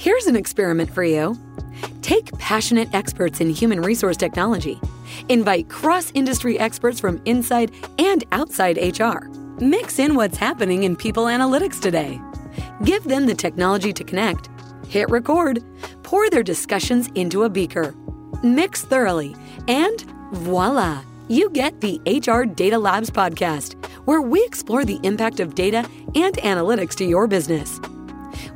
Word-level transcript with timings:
Here's 0.00 0.26
an 0.26 0.34
experiment 0.34 0.90
for 0.90 1.04
you. 1.04 1.38
Take 2.00 2.32
passionate 2.38 2.88
experts 2.94 3.42
in 3.42 3.50
human 3.50 3.82
resource 3.82 4.16
technology. 4.16 4.80
Invite 5.28 5.68
cross 5.68 6.10
industry 6.14 6.58
experts 6.58 6.98
from 6.98 7.20
inside 7.26 7.70
and 7.98 8.24
outside 8.32 8.78
HR. 8.78 9.28
Mix 9.62 9.98
in 9.98 10.14
what's 10.14 10.38
happening 10.38 10.84
in 10.84 10.96
people 10.96 11.26
analytics 11.26 11.78
today. 11.78 12.18
Give 12.82 13.04
them 13.04 13.26
the 13.26 13.34
technology 13.34 13.92
to 13.92 14.02
connect. 14.02 14.48
Hit 14.88 15.10
record. 15.10 15.62
Pour 16.02 16.30
their 16.30 16.42
discussions 16.42 17.08
into 17.14 17.42
a 17.42 17.50
beaker. 17.50 17.94
Mix 18.42 18.82
thoroughly. 18.82 19.36
And 19.68 20.00
voila! 20.32 21.02
You 21.28 21.50
get 21.50 21.82
the 21.82 22.00
HR 22.06 22.46
Data 22.46 22.78
Labs 22.78 23.10
podcast, 23.10 23.74
where 24.06 24.22
we 24.22 24.42
explore 24.46 24.86
the 24.86 24.98
impact 25.02 25.40
of 25.40 25.54
data 25.54 25.86
and 26.14 26.38
analytics 26.38 26.94
to 26.94 27.04
your 27.04 27.26
business. 27.26 27.78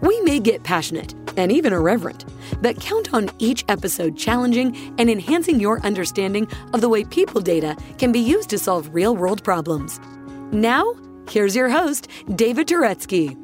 We 0.01 0.19
may 0.23 0.41
get 0.41 0.63
passionate 0.63 1.15
and 1.37 1.53
even 1.53 1.73
irreverent, 1.73 2.25
but 2.61 2.81
count 2.81 3.13
on 3.13 3.31
each 3.39 3.65
episode 3.69 4.17
challenging 4.17 4.77
and 4.99 5.09
enhancing 5.11 5.61
your 5.61 5.81
understanding 5.81 6.49
of 6.73 6.81
the 6.81 6.89
way 6.89 7.05
people 7.05 7.41
data 7.41 7.77
can 7.99 8.13
be 8.13 8.21
used 8.21 8.51
to 8.51 8.59
solve 8.59 8.95
real 8.95 9.17
world 9.17 9.43
problems. 9.45 10.01
Now, 10.53 10.95
here's 11.29 11.57
your 11.57 11.69
host, 11.69 12.09
David 12.35 12.69
Turetsky. 12.69 13.39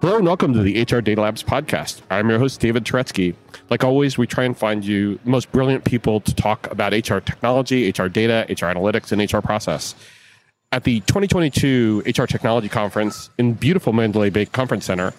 Hello 0.00 0.16
and 0.16 0.26
welcome 0.26 0.52
to 0.52 0.62
the 0.62 0.80
HR 0.80 1.00
Data 1.00 1.20
Labs 1.20 1.42
podcast. 1.42 2.02
I'm 2.08 2.30
your 2.30 2.38
host, 2.38 2.60
David 2.60 2.84
Turetsky. 2.84 3.34
Like 3.68 3.82
always, 3.82 4.16
we 4.16 4.28
try 4.28 4.44
and 4.44 4.56
find 4.56 4.84
you 4.84 5.18
the 5.24 5.30
most 5.30 5.50
brilliant 5.50 5.84
people 5.84 6.20
to 6.20 6.32
talk 6.36 6.70
about 6.70 6.92
HR 6.92 7.18
technology, 7.18 7.90
HR 7.90 8.06
data, 8.06 8.46
HR 8.48 8.66
analytics, 8.66 9.10
and 9.10 9.20
HR 9.20 9.40
process. 9.40 9.96
At 10.70 10.84
the 10.84 11.00
2022 11.00 12.04
HR 12.06 12.26
Technology 12.26 12.68
Conference 12.68 13.28
in 13.38 13.54
beautiful 13.54 13.92
Mandalay 13.92 14.30
Bay 14.30 14.46
Conference 14.46 14.84
Center, 14.84 15.12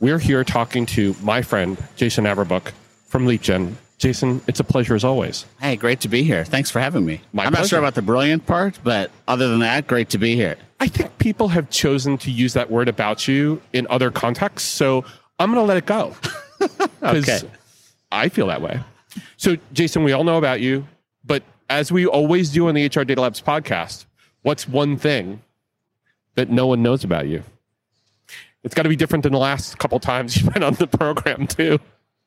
we're 0.00 0.18
here 0.18 0.44
talking 0.44 0.86
to 0.86 1.14
my 1.22 1.42
friend, 1.42 1.82
Jason 1.96 2.24
Averbook 2.24 2.72
from 3.06 3.26
LeapGen. 3.26 3.74
Jason, 3.98 4.42
it's 4.46 4.60
a 4.60 4.64
pleasure 4.64 4.94
as 4.94 5.04
always. 5.04 5.46
Hey, 5.58 5.76
great 5.76 6.00
to 6.00 6.08
be 6.08 6.22
here. 6.22 6.44
Thanks 6.44 6.70
for 6.70 6.80
having 6.80 7.06
me. 7.06 7.22
My 7.32 7.46
I'm 7.46 7.52
not 7.52 7.66
sure 7.66 7.78
about 7.78 7.94
the 7.94 8.02
brilliant 8.02 8.46
part, 8.46 8.78
but 8.84 9.10
other 9.26 9.48
than 9.48 9.60
that, 9.60 9.86
great 9.86 10.10
to 10.10 10.18
be 10.18 10.34
here. 10.36 10.56
I 10.80 10.88
think 10.88 11.16
people 11.16 11.48
have 11.48 11.70
chosen 11.70 12.18
to 12.18 12.30
use 12.30 12.52
that 12.52 12.70
word 12.70 12.88
about 12.88 13.26
you 13.26 13.62
in 13.72 13.86
other 13.88 14.10
contexts, 14.10 14.68
so 14.68 15.04
I'm 15.38 15.50
going 15.50 15.62
to 15.62 15.66
let 15.66 15.76
it 15.76 15.86
go. 15.86 16.14
Okay. 17.02 17.40
I 18.10 18.28
feel 18.30 18.46
that 18.48 18.62
way. 18.62 18.80
So, 19.36 19.56
Jason, 19.72 20.02
we 20.02 20.12
all 20.12 20.24
know 20.24 20.38
about 20.38 20.60
you, 20.60 20.86
but 21.24 21.42
as 21.68 21.92
we 21.92 22.06
always 22.06 22.50
do 22.50 22.68
on 22.68 22.74
the 22.74 22.86
HR 22.86 23.04
Data 23.04 23.20
Labs 23.20 23.40
podcast, 23.40 24.06
what's 24.42 24.66
one 24.66 24.96
thing 24.96 25.42
that 26.34 26.50
no 26.50 26.66
one 26.66 26.82
knows 26.82 27.04
about 27.04 27.28
you? 27.28 27.44
It's 28.64 28.74
got 28.74 28.82
to 28.82 28.88
be 28.88 28.96
different 28.96 29.22
than 29.22 29.32
the 29.32 29.38
last 29.38 29.78
couple 29.78 29.98
times 30.00 30.36
you've 30.42 30.52
been 30.52 30.62
on 30.62 30.74
the 30.74 30.86
program, 30.86 31.46
too. 31.46 31.78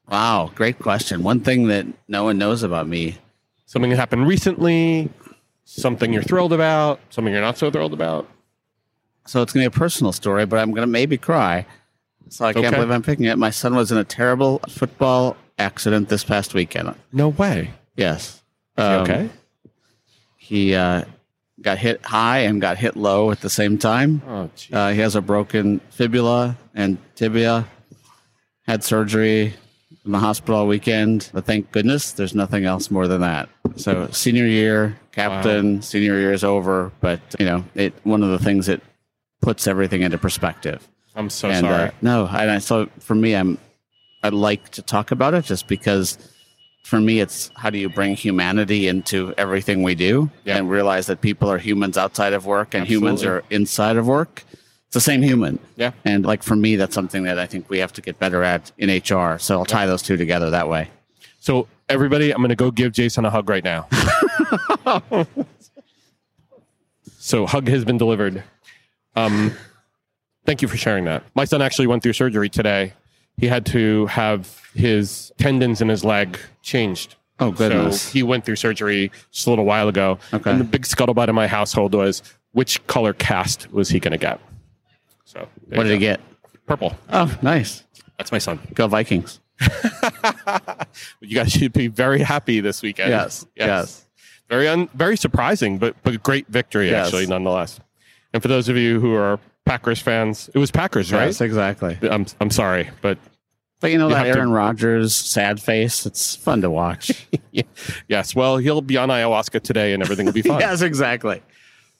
Wow, 0.07 0.51
great 0.55 0.79
question. 0.79 1.21
One 1.23 1.41
thing 1.41 1.67
that 1.67 1.85
no 2.07 2.23
one 2.23 2.37
knows 2.37 2.63
about 2.63 2.87
me. 2.87 3.17
Something 3.65 3.91
that 3.91 3.97
happened 3.97 4.27
recently, 4.27 5.09
something 5.65 6.11
you're 6.11 6.23
thrilled 6.23 6.53
about, 6.53 6.99
something 7.09 7.31
you're 7.31 7.41
not 7.43 7.57
so 7.59 7.69
thrilled 7.69 7.93
about. 7.93 8.27
So 9.27 9.43
it's 9.43 9.53
going 9.53 9.63
to 9.63 9.69
be 9.69 9.75
a 9.75 9.79
personal 9.79 10.11
story, 10.11 10.47
but 10.47 10.57
I'm 10.57 10.71
going 10.71 10.81
to 10.81 10.87
maybe 10.91 11.17
cry. 11.17 11.67
So 12.29 12.45
I 12.45 12.53
can't 12.53 12.65
Okay. 12.65 12.75
believe 12.77 12.89
I'm 12.91 13.03
picking 13.03 13.25
it. 13.25 13.37
My 13.37 13.51
son 13.51 13.75
was 13.75 13.91
in 13.91 13.97
a 13.99 14.03
terrible 14.03 14.59
football 14.69 15.37
accident 15.59 16.09
this 16.09 16.23
past 16.23 16.55
weekend. 16.55 16.95
No 17.13 17.29
way. 17.29 17.71
Yes. 17.95 18.41
Um, 18.77 19.01
okay? 19.01 19.29
He 20.37 20.73
uh, 20.73 21.03
got 21.61 21.77
hit 21.77 22.05
high 22.05 22.39
and 22.39 22.61
got 22.61 22.77
hit 22.77 22.95
low 22.95 23.31
at 23.31 23.41
the 23.41 23.49
same 23.49 23.77
time. 23.77 24.21
Oh. 24.27 24.49
Uh, 24.71 24.91
he 24.91 24.99
has 24.99 25.15
a 25.15 25.21
broken 25.21 25.79
fibula 25.89 26.57
and 26.73 26.97
tibia. 27.15 27.67
Had 28.65 28.83
surgery 28.83 29.55
in 30.05 30.11
the 30.11 30.19
hospital 30.19 30.67
weekend, 30.67 31.29
but 31.33 31.45
thank 31.45 31.71
goodness 31.71 32.11
there's 32.11 32.35
nothing 32.35 32.65
else 32.65 32.91
more 32.91 33.07
than 33.07 33.21
that. 33.21 33.49
So 33.77 34.09
senior 34.11 34.45
year, 34.45 34.97
captain, 35.11 35.81
senior 35.81 36.19
year 36.19 36.33
is 36.33 36.43
over, 36.43 36.91
but 37.01 37.19
you 37.39 37.45
know, 37.45 37.63
it 37.73 37.93
one 38.03 38.21
of 38.21 38.29
the 38.29 38.39
things 38.39 38.67
that 38.67 38.81
puts 39.41 39.67
everything 39.67 40.01
into 40.01 40.17
perspective. 40.17 40.87
I'm 41.15 41.29
so 41.29 41.49
and 41.49 41.65
sorry. 41.65 41.89
uh, 41.89 41.91
no, 42.01 42.27
and 42.27 42.51
I, 42.51 42.57
so 42.59 42.89
for 42.99 43.15
me, 43.15 43.35
I'm 43.35 43.57
I 44.23 44.29
like 44.29 44.69
to 44.71 44.81
talk 44.81 45.11
about 45.11 45.33
it 45.33 45.45
just 45.45 45.67
because 45.67 46.17
for 46.83 46.99
me 46.99 47.19
it's 47.19 47.51
how 47.55 47.69
do 47.69 47.77
you 47.77 47.89
bring 47.89 48.15
humanity 48.15 48.87
into 48.87 49.33
everything 49.37 49.83
we 49.83 49.95
do 49.95 50.29
Yeah. 50.45 50.57
and 50.57 50.69
realize 50.69 51.05
that 51.07 51.21
people 51.21 51.49
are 51.51 51.57
humans 51.59 51.97
outside 51.97 52.33
of 52.33 52.45
work 52.45 52.73
and 52.73 52.87
humans 52.87 53.23
are 53.23 53.43
inside 53.49 53.95
of 53.97 54.07
work. 54.07 54.43
It's 54.87 54.95
the 54.95 55.01
same 55.01 55.21
human. 55.21 55.59
Yeah. 55.75 55.91
And 56.03 56.25
like 56.25 56.41
for 56.41 56.55
me, 56.55 56.75
that's 56.75 56.95
something 56.95 57.23
that 57.23 57.37
I 57.37 57.45
think 57.45 57.69
we 57.69 57.77
have 57.77 57.93
to 57.93 58.01
get 58.01 58.17
better 58.17 58.41
at 58.43 58.71
in 58.79 58.89
HR. 58.89 59.37
So 59.37 59.59
I'll 59.59 59.65
tie 59.65 59.85
those 59.85 60.01
two 60.01 60.17
together 60.17 60.49
that 60.49 60.67
way. 60.67 60.89
So, 61.41 61.67
everybody, 61.87 62.31
I'm 62.31 62.39
going 62.39 62.49
to 62.49 62.55
go 62.55 62.69
give 62.69 62.91
Jason 62.91 63.23
a 63.23 63.29
hug 63.29 63.47
right 63.49 63.63
now. 63.63 63.87
so, 67.17 67.45
hug 67.45 67.67
has 67.67 67.85
been 67.85 67.97
delivered. 67.97 68.43
Um, 69.15 69.53
thank 70.45 70.61
you 70.61 70.67
for 70.67 70.75
sharing 70.77 71.05
that. 71.05 71.23
My 71.35 71.45
son 71.45 71.61
actually 71.61 71.87
went 71.87 72.03
through 72.03 72.13
surgery 72.13 72.49
today. 72.49 72.93
He 73.39 73.47
had 73.47 73.65
to 73.67 74.05
have 74.07 74.61
his 74.73 75.31
tendons 75.37 75.81
in 75.81 75.89
his 75.89 76.03
leg 76.03 76.37
changed. 76.61 77.15
Oh, 77.39 77.51
goodness. 77.51 78.01
So 78.01 78.11
he 78.13 78.21
went 78.23 78.43
through 78.45 78.57
surgery 78.57 79.11
just 79.31 79.47
a 79.47 79.49
little 79.49 79.65
while 79.65 79.87
ago. 79.87 80.19
Okay. 80.33 80.51
And 80.51 80.59
the 80.59 80.65
big 80.65 80.83
scuttlebutt 80.83 81.29
in 81.29 81.35
my 81.35 81.47
household 81.47 81.93
was 81.93 82.21
which 82.51 82.85
color 82.87 83.13
cast 83.13 83.71
was 83.71 83.89
he 83.89 83.99
going 83.99 84.11
to 84.11 84.17
get? 84.17 84.39
So 85.23 85.47
What 85.69 85.83
did 85.83 85.93
he 85.93 85.99
get? 85.99 86.19
Purple. 86.65 86.95
Oh, 87.09 87.35
nice. 87.41 87.83
That's 88.17 88.31
my 88.31 88.39
son. 88.39 88.59
Go 88.73 88.87
Vikings. 88.87 89.39
You 91.21 91.35
guys 91.35 91.51
should 91.51 91.73
be 91.73 91.87
very 91.87 92.21
happy 92.21 92.59
this 92.59 92.81
weekend. 92.81 93.11
Yes, 93.11 93.45
yes. 93.55 94.05
Very 94.49 94.67
un, 94.67 94.89
very 94.95 95.15
surprising, 95.15 95.77
but 95.77 95.95
but 96.03 96.15
a 96.15 96.17
great 96.17 96.47
victory 96.47 96.89
Yes. 96.89 97.07
actually, 97.07 97.27
nonetheless. 97.27 97.79
And 98.33 98.41
for 98.41 98.47
those 98.47 98.67
of 98.69 98.77
you 98.77 98.99
who 98.99 99.13
are 99.13 99.39
Packers 99.69 99.99
fans, 100.01 100.49
it 100.53 100.57
was 100.57 100.71
Packers, 100.71 101.11
right? 101.13 101.25
Yes, 101.27 101.41
exactly. 101.41 101.97
I'm 102.01 102.25
I'm 102.41 102.49
sorry, 102.49 102.89
but 103.01 103.17
But 103.79 103.91
you 103.91 103.97
know 103.99 104.07
You 104.07 104.15
that 104.15 104.25
have 104.25 104.33
to- 104.33 104.39
Aaron 104.39 104.51
Rodgers 104.51 105.15
sad 105.15 105.61
face, 105.61 106.05
it's 106.07 106.35
fun 106.35 106.61
to 106.61 106.69
watch. 106.71 107.27
yes. 108.07 108.33
Well, 108.35 108.57
he'll 108.57 108.81
be 108.81 108.97
on 108.97 109.09
ayahuasca 109.09 109.61
today, 109.61 109.93
and 109.93 110.01
everything 110.01 110.25
will 110.25 110.33
be 110.33 110.41
fine. 110.53 110.59
yes, 110.59 110.81
exactly. 110.81 111.41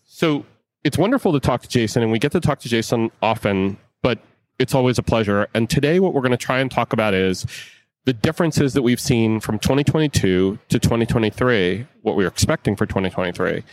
So 0.06 0.46
it's 0.84 0.98
wonderful 0.98 1.32
to 1.34 1.40
talk 1.40 1.62
to 1.62 1.70
Jason, 1.70 2.02
and 2.04 2.12
we 2.12 2.18
get 2.20 2.32
to 2.32 2.40
talk 2.40 2.60
to 2.62 2.70
Jason 2.70 3.12
often, 3.22 3.78
but 4.02 4.18
it's 4.58 4.74
always 4.74 4.98
a 4.98 5.04
pleasure. 5.04 5.48
And 5.54 5.70
today, 5.70 6.00
what 6.00 6.14
we're 6.14 6.22
going 6.22 6.32
to 6.32 6.38
try 6.38 6.60
and 6.60 6.72
talk 6.72 6.92
about 6.92 7.14
is 7.14 7.46
the 8.06 8.14
differences 8.14 8.74
that 8.74 8.82
we've 8.82 9.00
seen 9.00 9.40
from 9.40 9.60
2022 9.60 10.58
to 10.70 10.80
2023, 10.80 11.86
what 12.02 12.16
we 12.16 12.24
are 12.26 12.28
expecting 12.28 12.76
for 12.76 12.86
2023, 12.88 13.64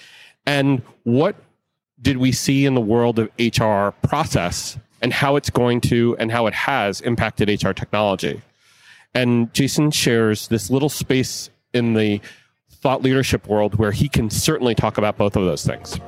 and 0.46 0.82
what 1.04 1.34
did 2.00 2.18
we 2.18 2.32
see 2.32 2.66
in 2.66 2.74
the 2.74 2.80
world 2.80 3.18
of 3.18 3.30
HR 3.38 3.90
process 4.06 4.78
and 5.00 5.12
how 5.12 5.36
it's 5.36 5.50
going 5.50 5.80
to 5.80 6.16
and 6.18 6.30
how 6.30 6.46
it 6.46 6.54
has 6.54 7.00
impacted 7.00 7.62
HR 7.62 7.72
technology. 7.72 8.42
And 9.14 9.52
Jason 9.54 9.90
shares 9.90 10.48
this 10.48 10.70
little 10.70 10.88
space 10.88 11.50
in 11.72 11.94
the 11.94 12.20
thought 12.70 13.02
leadership 13.02 13.46
world 13.46 13.76
where 13.76 13.92
he 13.92 14.08
can 14.08 14.30
certainly 14.30 14.74
talk 14.74 14.98
about 14.98 15.16
both 15.16 15.36
of 15.36 15.44
those 15.44 15.64
things. 15.64 15.98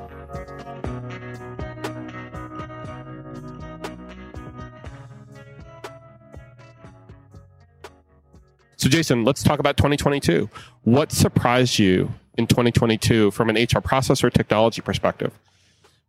So, 8.76 8.88
Jason, 8.88 9.24
let's 9.24 9.42
talk 9.42 9.58
about 9.58 9.76
2022. 9.76 10.48
What 10.84 11.10
surprised 11.10 11.80
you 11.80 12.12
in 12.36 12.46
2022 12.46 13.32
from 13.32 13.50
an 13.50 13.56
HR 13.56 13.80
process 13.80 14.22
or 14.22 14.30
technology 14.30 14.80
perspective? 14.80 15.32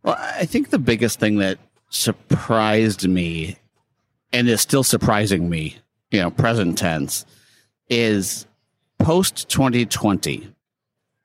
Well, 0.02 0.16
I 0.18 0.46
think 0.46 0.70
the 0.70 0.78
biggest 0.78 1.20
thing 1.20 1.38
that 1.38 1.58
surprised 1.90 3.06
me 3.08 3.56
and 4.32 4.48
is 4.48 4.60
still 4.60 4.84
surprising 4.84 5.50
me, 5.50 5.76
you 6.10 6.20
know, 6.20 6.30
present 6.30 6.78
tense, 6.78 7.26
is 7.88 8.46
post 8.98 9.48
2020 9.48 10.52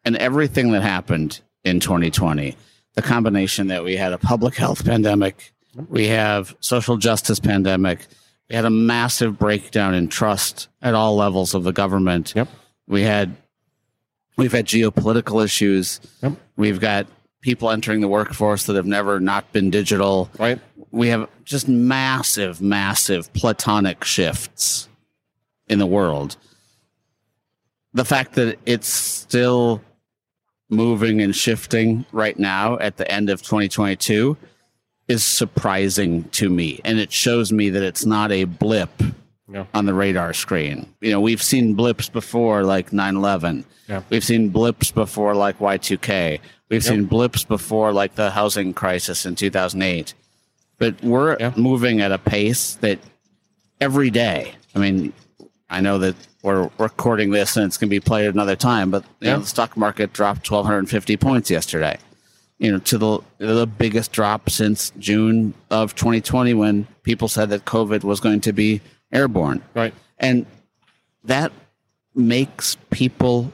and 0.03 0.15
everything 0.17 0.71
that 0.71 0.81
happened 0.81 1.41
in 1.63 1.79
2020. 1.79 2.55
The 2.93 3.01
combination 3.01 3.67
that 3.67 3.83
we 3.83 3.95
had 3.95 4.13
a 4.13 4.17
public 4.17 4.55
health 4.55 4.85
pandemic, 4.85 5.53
we 5.89 6.07
have 6.07 6.55
social 6.59 6.97
justice 6.97 7.39
pandemic, 7.39 8.07
we 8.49 8.55
had 8.55 8.65
a 8.65 8.69
massive 8.69 9.37
breakdown 9.37 9.93
in 9.93 10.07
trust 10.07 10.69
at 10.81 10.93
all 10.93 11.15
levels 11.15 11.53
of 11.53 11.63
the 11.63 11.73
government. 11.73 12.33
Yep. 12.35 12.47
We 12.87 13.01
had 13.01 13.35
we've 14.37 14.51
had 14.51 14.65
geopolitical 14.65 15.43
issues. 15.43 15.99
Yep. 16.21 16.33
We've 16.55 16.79
got 16.79 17.07
people 17.45 17.69
entering 17.69 18.01
the 18.01 18.07
workforce 18.07 18.65
that 18.65 18.75
have 18.75 18.87
never 18.87 19.19
not 19.19 19.53
been 19.53 19.69
digital. 19.69 20.31
Right? 20.39 20.59
We 20.89 21.09
have 21.09 21.29
just 21.43 21.67
massive, 21.67 22.59
massive 22.59 23.31
platonic 23.33 24.03
shifts 24.03 24.89
in 25.67 25.77
the 25.77 25.85
world. 25.85 26.37
The 27.93 28.03
fact 28.03 28.33
that 28.33 28.57
it's 28.65 28.87
still 28.87 29.81
moving 30.69 31.21
and 31.21 31.35
shifting 31.35 32.03
right 32.11 32.37
now 32.39 32.79
at 32.79 32.97
the 32.97 33.09
end 33.11 33.29
of 33.29 33.43
2022 33.43 34.35
is 35.07 35.23
surprising 35.23 36.23
to 36.31 36.49
me. 36.49 36.81
And 36.83 36.97
it 36.99 37.11
shows 37.11 37.51
me 37.53 37.69
that 37.69 37.83
it's 37.83 38.05
not 38.07 38.31
a 38.31 38.45
blip 38.45 38.89
Yeah. 39.47 39.65
on 39.75 39.85
the 39.85 39.93
radar 39.93 40.33
screen. 40.33 40.91
You 40.99 41.11
know, 41.11 41.21
we've 41.21 41.43
seen 41.43 41.75
blips 41.75 42.09
before 42.09 42.63
like 42.63 42.91
9 42.91 43.15
11. 43.15 43.65
Yeah. 43.87 44.01
We've 44.09 44.23
seen 44.23 44.49
blips 44.49 44.89
before 44.89 45.35
like 45.35 45.59
Y2K. 45.59 46.39
We've 46.69 46.83
Yep. 46.83 46.91
seen 46.93 47.05
blips 47.05 47.43
before 47.43 47.93
like 47.93 48.15
the 48.15 48.31
housing 48.31 48.73
crisis 48.73 49.25
in 49.25 49.35
2008. 49.35 50.13
But 50.77 51.01
we're 51.03 51.37
Yeah. 51.39 51.53
moving 51.55 52.01
at 52.01 52.11
a 52.11 52.17
pace 52.17 52.75
that 52.81 52.99
every 53.79 54.09
day, 54.09 54.55
I 54.75 54.79
mean, 54.79 55.13
I 55.69 55.81
know 55.81 55.97
that 55.99 56.15
we're 56.41 56.69
recording 56.77 57.31
this 57.31 57.55
and 57.57 57.65
it's 57.65 57.77
going 57.77 57.89
to 57.89 57.95
be 57.95 57.99
played 57.99 58.27
another 58.29 58.55
time, 58.55 58.91
but 58.91 59.03
you 59.19 59.27
Yeah. 59.27 59.33
know, 59.35 59.39
the 59.41 59.47
stock 59.47 59.77
market 59.77 60.11
dropped 60.13 60.45
1,250 60.47 61.17
points 61.17 61.49
yesterday. 61.49 61.97
You 62.57 62.71
know, 62.71 62.77
to 62.79 62.97
the 62.97 63.19
the 63.37 63.67
biggest 63.67 64.11
drop 64.13 64.49
since 64.49 64.91
June 64.97 65.53
of 65.69 65.93
2020, 65.93 66.53
when 66.53 66.87
people 67.03 67.27
said 67.27 67.49
that 67.49 67.65
COVID 67.65 68.03
was 68.03 68.19
going 68.21 68.39
to 68.41 68.53
be 68.53 68.79
airborne, 69.11 69.61
Right. 69.73 69.93
and 70.19 70.45
that 71.25 71.51
makes 72.15 72.77
people 72.91 73.51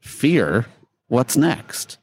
fear 0.00 0.66
what's 1.08 1.36
next. 1.36 1.98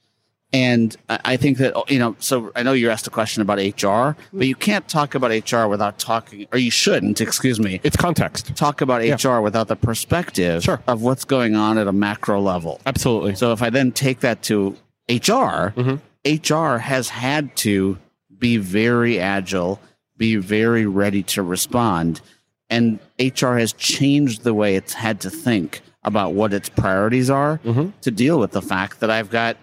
And 0.57 0.95
I 1.09 1.37
think 1.37 1.59
that 1.59 1.73
you 1.87 1.99
know. 1.99 2.15
So 2.19 2.51
I 2.55 2.63
know 2.63 2.73
you 2.73 2.89
asked 2.89 3.05
a 3.05 3.11
question 3.11 3.41
about 3.43 3.59
HR, 3.59 4.17
but 4.33 4.47
you 4.47 4.55
can't 4.55 4.87
talk 4.87 5.13
about 5.13 5.29
HR 5.29 5.67
without 5.67 5.99
talking, 5.99 6.47
or 6.51 6.57
you 6.57 6.71
shouldn't. 6.71 7.21
Excuse 7.21 7.59
me 7.59 7.79
It's 7.83 7.95
context. 7.95 8.55
talk 8.55 8.81
about 8.81 9.05
Yeah. 9.05 9.15
HR 9.15 9.41
without 9.41 9.67
the 9.67 9.75
perspective 9.75 10.63
Sure. 10.63 10.81
of 10.87 11.01
what's 11.03 11.25
going 11.25 11.55
on 11.55 11.77
at 11.77 11.87
a 11.87 11.91
macro 11.91 12.41
level. 12.41 12.81
Absolutely. 12.87 13.35
So 13.35 13.51
if 13.51 13.61
I 13.61 13.69
then 13.69 13.91
take 13.91 14.21
that 14.21 14.41
to 14.43 14.75
HR, 15.07 15.73
Mhm. 15.77 15.99
HR 16.25 16.79
has 16.79 17.09
had 17.09 17.55
to 17.57 17.97
be 18.39 18.57
very 18.57 19.19
agile, 19.19 19.79
be 20.17 20.37
very 20.37 20.85
ready 20.87 21.21
to 21.23 21.43
respond, 21.43 22.21
and 22.69 22.97
HR 23.19 23.57
has 23.59 23.73
changed 23.73 24.43
the 24.43 24.53
way 24.55 24.75
it's 24.75 24.93
had 24.93 25.19
to 25.21 25.29
think 25.29 25.81
about 26.03 26.33
what 26.33 26.51
its 26.53 26.69
priorities 26.69 27.29
are 27.29 27.59
Mhm. 27.65 27.91
to 28.01 28.09
deal 28.11 28.39
with 28.39 28.51
the 28.51 28.61
fact 28.61 28.99
that 29.01 29.11
I've 29.11 29.29
got 29.29 29.55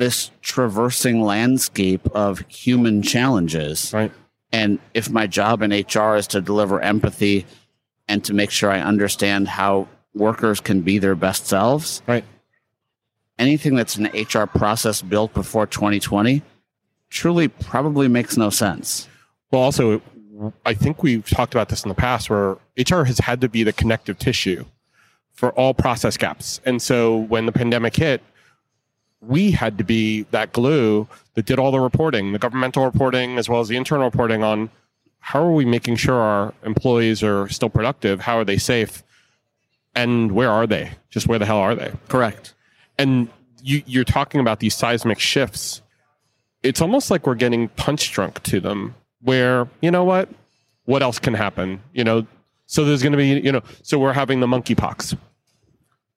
this 0.00 0.30
traversing 0.40 1.20
landscape 1.20 2.08
of 2.14 2.38
human 2.48 3.02
challenges. 3.02 3.92
Right. 3.92 4.10
And 4.50 4.78
if 4.94 5.10
my 5.10 5.26
job 5.26 5.60
in 5.60 5.72
HR 5.72 6.16
is 6.16 6.26
to 6.28 6.40
deliver 6.40 6.80
empathy 6.80 7.44
and 8.08 8.24
to 8.24 8.32
make 8.32 8.50
sure 8.50 8.70
I 8.70 8.80
understand 8.80 9.46
how 9.46 9.88
workers 10.14 10.58
can 10.58 10.80
be 10.80 10.98
their 10.98 11.14
best 11.14 11.46
selves, 11.46 12.00
Right. 12.06 12.24
anything 13.38 13.74
that's 13.74 13.96
an 13.96 14.06
HR 14.14 14.46
process 14.46 15.02
built 15.02 15.34
before 15.34 15.66
2020 15.66 16.40
truly 17.10 17.48
probably 17.48 18.08
makes 18.08 18.38
no 18.38 18.48
sense. 18.48 19.06
Well, 19.50 19.60
also, 19.60 20.00
I 20.64 20.72
think 20.72 21.02
we've 21.02 21.28
talked 21.28 21.52
about 21.52 21.68
this 21.68 21.84
in 21.84 21.90
the 21.90 21.94
past 21.94 22.30
where 22.30 22.56
HR 22.78 23.04
has 23.04 23.18
had 23.18 23.42
to 23.42 23.50
be 23.50 23.64
the 23.64 23.74
connective 23.74 24.18
tissue 24.18 24.64
for 25.34 25.50
all 25.52 25.74
process 25.74 26.16
gaps. 26.16 26.58
And 26.64 26.80
so 26.80 27.18
when 27.18 27.44
the 27.44 27.52
pandemic 27.52 27.96
hit, 27.96 28.22
we 29.20 29.50
had 29.50 29.78
to 29.78 29.84
be 29.84 30.22
that 30.30 30.52
glue 30.52 31.06
that 31.34 31.46
did 31.46 31.58
all 31.58 31.70
the 31.70 31.80
reporting, 31.80 32.32
the 32.32 32.38
governmental 32.38 32.84
reporting, 32.84 33.38
as 33.38 33.48
well 33.48 33.60
as 33.60 33.68
the 33.68 33.76
internal 33.76 34.04
reporting 34.06 34.42
on 34.42 34.70
how 35.18 35.42
are 35.42 35.52
we 35.52 35.64
making 35.66 35.96
sure 35.96 36.14
our 36.14 36.54
employees 36.64 37.22
are 37.22 37.46
still 37.48 37.68
productive? 37.68 38.20
How 38.20 38.38
are 38.38 38.44
they 38.44 38.56
safe? 38.56 39.02
And 39.94 40.32
where 40.32 40.50
are 40.50 40.66
they? 40.66 40.92
Just 41.10 41.26
where 41.26 41.38
the 41.38 41.44
hell 41.46 41.58
are 41.58 41.74
they? 41.74 41.92
Correct. 42.08 42.54
and 42.98 43.28
you, 43.62 43.82
you're 43.86 44.04
talking 44.04 44.40
about 44.40 44.60
these 44.60 44.74
seismic 44.74 45.18
shifts. 45.18 45.82
It's 46.62 46.80
almost 46.80 47.10
like 47.10 47.26
we're 47.26 47.34
getting 47.34 47.68
punch 47.68 48.10
drunk 48.12 48.42
to 48.44 48.60
them. 48.60 48.94
Where 49.20 49.68
you 49.82 49.90
know 49.90 50.04
what, 50.04 50.30
what 50.84 51.02
else 51.02 51.18
can 51.18 51.34
happen? 51.34 51.82
You 51.92 52.04
know, 52.04 52.26
so 52.64 52.84
there's 52.84 53.02
going 53.02 53.12
to 53.12 53.18
be 53.18 53.28
you 53.40 53.52
know, 53.52 53.62
so 53.82 53.98
we're 53.98 54.14
having 54.14 54.40
the 54.40 54.46
monkeypox. 54.46 55.16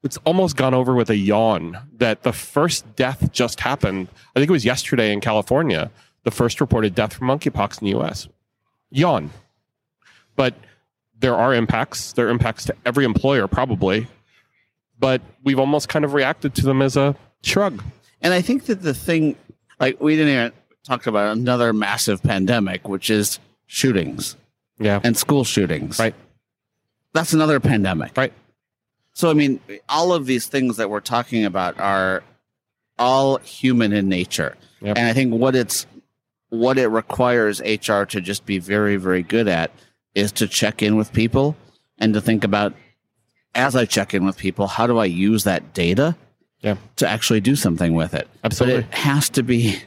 It's 0.04 0.18
almost 0.26 0.58
gone 0.58 0.74
over 0.74 0.94
with 0.94 1.10
a 1.10 1.16
yawn 1.16 1.78
that 1.98 2.24
the 2.24 2.34
first 2.34 2.96
death 2.96 3.32
just 3.32 3.62
happened. 3.62 4.10
I 4.36 4.40
think 4.40 4.50
it 4.50 4.52
was 4.54 4.66
yesterday 4.66 5.14
in 5.14 5.22
California, 5.22 5.90
the 6.24 6.32
first 6.32 6.60
reported 6.60 6.94
death 6.94 7.14
from 7.14 7.28
monkeypox 7.28 7.82
in 7.82 7.86
the 7.86 7.92
U.S. 7.92 8.28
Yawn, 8.92 9.32
but 10.36 10.54
there 11.20 11.36
are 11.36 11.54
impacts. 11.54 12.14
There 12.14 12.28
are 12.28 12.30
impacts 12.30 12.66
to 12.66 12.76
every 12.86 13.06
employer 13.06 13.48
probably, 13.48 14.08
but 15.00 15.22
we've 15.44 15.60
almost 15.60 15.88
kind 15.90 16.04
of 16.04 16.14
reacted 16.14 16.54
to 16.56 16.64
them 16.66 16.82
as 16.82 16.98
a 16.98 17.16
shrug. 17.42 17.82
And 18.22 18.34
I 18.34 18.42
think 18.42 18.66
that 18.66 18.82
the 18.82 18.94
thing, 18.94 19.38
like, 19.80 20.00
we 20.02 20.16
didn't 20.16 20.34
even 20.34 20.52
talk 20.84 21.08
about 21.08 21.36
another 21.38 21.72
massive 21.72 22.22
pandemic, 22.22 22.88
which 22.90 23.10
is 23.10 23.40
shootings 23.68 24.36
Yeah. 24.80 25.00
and 25.04 25.16
school 25.18 25.44
shootings. 25.46 25.98
Right. 25.98 26.16
That's 27.14 27.32
another 27.34 27.60
pandemic. 27.62 28.18
Right. 28.18 28.34
So, 29.14 29.30
I 29.30 29.34
mean, 29.34 29.60
all 29.90 30.12
of 30.14 30.26
these 30.26 30.48
things 30.48 30.78
that 30.78 30.90
we're 30.90 31.00
talking 31.00 31.46
about 31.46 31.80
are 31.80 32.24
all 32.98 33.38
human 33.38 33.94
in 33.94 34.10
nature. 34.10 34.56
Yep. 34.82 34.98
And 34.98 35.08
I 35.08 35.14
think 35.14 35.34
what 35.34 35.56
it's 35.56 35.86
what 36.50 36.78
it 36.78 36.88
requires 36.88 37.62
HR 37.62 38.04
to 38.04 38.22
just 38.22 38.46
be 38.46 38.60
very, 38.60 38.96
very 38.98 39.24
good 39.24 39.48
at 39.48 39.72
is 40.14 40.32
to 40.34 40.48
check 40.48 40.84
in 40.84 40.96
with 40.98 41.12
people 41.14 41.56
and 41.98 42.14
to 42.14 42.22
think 42.22 42.44
about 42.44 42.74
as 43.56 43.76
I 43.76 43.86
check 43.86 44.14
in 44.14 44.26
with 44.26 44.38
people, 44.38 44.68
how 44.68 44.88
do 44.88 44.98
I 44.98 45.06
use 45.06 45.44
that 45.46 45.74
data 45.74 46.16
Yeah. 46.62 46.76
to 46.98 47.08
actually 47.08 47.42
do 47.42 47.56
something 47.56 47.94
with 47.94 48.14
it? 48.14 48.28
Absolutely. 48.44 48.82
But 48.82 48.90
it 48.90 48.96
has 48.98 49.30
to 49.30 49.44
be, 49.44 49.78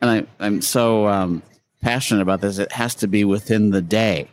and 0.00 0.10
I, 0.10 0.26
I'm 0.44 0.62
so 0.62 1.06
um, 1.08 1.42
passionate 1.82 2.22
about 2.22 2.40
this, 2.40 2.58
it 2.58 2.72
has 2.72 2.94
to 2.96 3.08
be 3.08 3.24
within 3.24 3.70
the 3.70 3.82
day. 3.82 4.28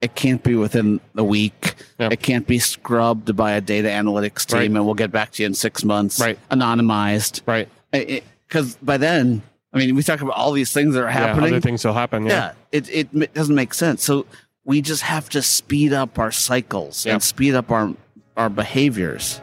It 0.00 0.14
can't 0.14 0.42
be 0.42 0.54
within 0.54 1.00
a 1.16 1.24
week. 1.24 1.74
Yeah. 1.98 2.10
It 2.12 2.20
can't 2.22 2.46
be 2.46 2.58
scrubbed 2.60 3.34
by 3.36 3.52
a 3.52 3.60
data 3.60 3.88
analytics 3.88 4.46
team 4.46 4.58
Right. 4.58 4.70
and 4.70 4.84
we'll 4.84 4.94
get 4.94 5.10
back 5.10 5.32
to 5.32 5.42
you 5.42 5.46
in 5.46 5.54
six 5.54 5.82
months. 5.84 6.20
Right. 6.20 6.38
Anonymized. 6.50 7.40
Right. 7.46 7.68
Because 7.90 8.76
by 8.76 8.96
then, 8.96 9.42
I 9.72 9.78
mean, 9.78 9.96
we 9.96 10.02
talk 10.04 10.20
about 10.20 10.36
all 10.36 10.52
these 10.52 10.72
things 10.72 10.94
that 10.94 11.00
are 11.02 11.06
Yeah. 11.06 11.12
happening. 11.12 11.52
Other 11.52 11.60
things 11.60 11.84
will 11.84 11.94
happen. 11.94 12.26
Yeah. 12.26 12.52
Yeah, 12.72 12.80
it, 12.80 12.88
it 13.14 13.34
doesn't 13.34 13.54
make 13.56 13.74
sense. 13.74 14.04
So 14.04 14.24
we 14.64 14.80
just 14.82 15.02
have 15.02 15.28
to 15.30 15.42
speed 15.42 15.92
up 15.92 16.18
our 16.18 16.30
cycles 16.30 17.04
Yeah. 17.04 17.14
and 17.14 17.22
speed 17.22 17.54
up 17.54 17.70
our 17.72 17.92
our 18.36 18.48
behaviors. 18.48 19.40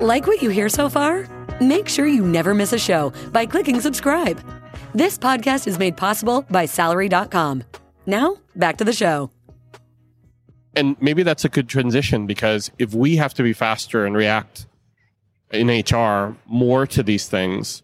Like 0.00 0.26
what 0.28 0.42
you 0.42 0.50
hear 0.50 0.68
so 0.68 0.88
far? 0.88 1.26
Make 1.60 1.88
sure 1.88 2.06
you 2.06 2.24
never 2.24 2.54
miss 2.54 2.72
a 2.72 2.78
show 2.78 3.12
by 3.32 3.46
clicking 3.46 3.80
subscribe. 3.80 4.40
This 4.94 5.18
podcast 5.18 5.66
is 5.66 5.78
made 5.78 5.96
possible 5.96 6.42
by 6.50 6.66
Salary.com. 6.66 7.64
Now, 8.06 8.36
back 8.56 8.76
to 8.78 8.84
the 8.84 8.92
show. 8.92 9.30
And 10.74 10.96
maybe 11.00 11.22
that's 11.22 11.44
a 11.44 11.48
good 11.48 11.68
transition 11.68 12.26
because 12.26 12.70
if 12.78 12.94
we 12.94 13.16
have 13.16 13.34
to 13.34 13.42
be 13.42 13.52
faster 13.52 14.06
and 14.06 14.16
react 14.16 14.66
in 15.50 15.68
HR 15.68 16.36
more 16.46 16.86
to 16.86 17.02
these 17.02 17.28
things, 17.28 17.82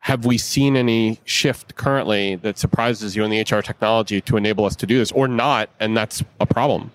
have 0.00 0.26
we 0.26 0.36
seen 0.36 0.76
any 0.76 1.18
shift 1.24 1.76
currently 1.76 2.34
that 2.36 2.58
surprises 2.58 3.16
you 3.16 3.24
in 3.24 3.30
the 3.30 3.40
HR 3.40 3.62
technology 3.62 4.20
to 4.22 4.36
enable 4.36 4.64
us 4.64 4.76
to 4.76 4.86
do 4.86 4.98
this 4.98 5.12
or 5.12 5.28
not? 5.28 5.70
And 5.80 5.96
that's 5.96 6.22
a 6.40 6.46
problem. 6.46 6.90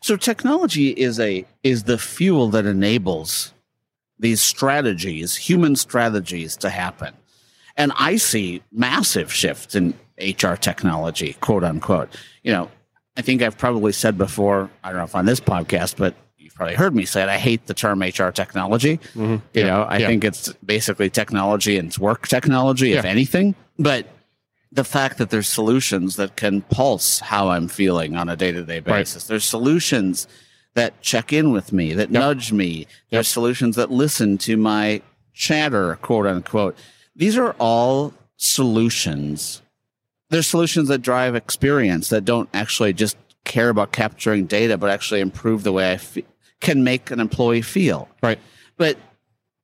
So 0.00 0.16
technology 0.16 0.90
is 0.90 1.18
a 1.18 1.44
is 1.62 1.84
the 1.84 1.98
fuel 1.98 2.48
that 2.50 2.66
enables 2.66 3.52
these 4.18 4.40
strategies, 4.40 5.34
human 5.36 5.76
strategies 5.76 6.56
to 6.58 6.70
happen. 6.70 7.14
And 7.76 7.92
I 7.96 8.16
see 8.16 8.62
massive 8.70 9.32
shifts 9.32 9.74
in 9.74 9.94
HR 10.18 10.54
technology, 10.54 11.34
quote 11.40 11.64
unquote. 11.64 12.08
You 12.42 12.52
know, 12.52 12.70
I 13.16 13.22
think 13.22 13.42
I've 13.42 13.58
probably 13.58 13.92
said 13.92 14.16
before, 14.18 14.70
I 14.82 14.88
don't 14.90 14.98
know 14.98 15.04
if 15.04 15.14
on 15.14 15.26
this 15.26 15.40
podcast, 15.40 15.96
but 15.96 16.14
you've 16.36 16.54
probably 16.54 16.74
heard 16.74 16.94
me 16.94 17.04
say 17.04 17.22
it. 17.22 17.28
I 17.28 17.38
hate 17.38 17.66
the 17.66 17.74
term 17.74 18.02
HR 18.02 18.30
technology. 18.30 18.98
Mm-hmm. 18.98 19.22
You 19.32 19.40
Yeah. 19.54 19.66
know, 19.66 19.82
I 19.82 19.98
Yeah. 19.98 20.06
think 20.08 20.24
it's 20.24 20.52
basically 20.64 21.10
technology 21.10 21.78
and 21.78 21.88
it's 21.88 21.98
work 21.98 22.28
technology, 22.28 22.92
if 22.92 23.04
anything. 23.04 23.54
But 23.78 24.08
the 24.72 24.84
fact 24.84 25.18
that 25.18 25.30
there's 25.30 25.48
solutions 25.48 26.16
that 26.16 26.34
can 26.36 26.60
pulse 26.62 27.20
how 27.20 27.48
I'm 27.50 27.68
feeling 27.68 28.16
on 28.16 28.28
a 28.28 28.34
day 28.36 28.50
to 28.50 28.62
day 28.64 28.76
Right. 28.76 28.84
basis. 28.86 29.24
There's 29.24 29.44
solutions 29.44 30.26
that 30.74 31.00
check 31.00 31.32
in 31.32 31.52
with 31.52 31.72
me, 31.72 31.94
that 31.94 32.10
nudge 32.10 32.50
me. 32.52 32.88
There's 33.10 33.28
solutions 33.28 33.76
that 33.76 33.92
listen 33.92 34.36
to 34.38 34.56
my 34.56 35.02
chatter, 35.32 35.96
quote 36.02 36.26
unquote. 36.26 36.76
These 37.14 37.36
are 37.38 37.52
all 37.60 38.12
solutions. 38.36 39.62
There's 40.34 40.48
solutions 40.48 40.88
that 40.88 40.98
drive 40.98 41.36
experience 41.36 42.08
that 42.08 42.24
don't 42.24 42.48
actually 42.52 42.92
just 42.92 43.16
care 43.44 43.68
about 43.68 43.92
capturing 43.92 44.46
data, 44.46 44.76
but 44.76 44.90
actually 44.90 45.20
improve 45.20 45.62
the 45.62 45.70
way 45.70 45.92
I 45.92 45.96
fe- 45.98 46.24
can 46.60 46.82
make 46.82 47.12
an 47.12 47.20
employee 47.20 47.62
feel. 47.62 48.08
Right. 48.20 48.40
But 48.76 48.98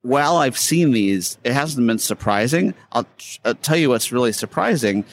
while 0.02 0.36
I've 0.36 0.56
seen 0.56 0.92
these, 0.92 1.38
it 1.42 1.54
hasn't 1.54 1.84
been 1.88 1.98
surprising. 1.98 2.74
I'll, 2.92 3.04
I'll 3.44 3.56
tell 3.56 3.76
you 3.78 3.88
what's 3.88 4.12
really 4.12 4.30
surprising 4.30 5.04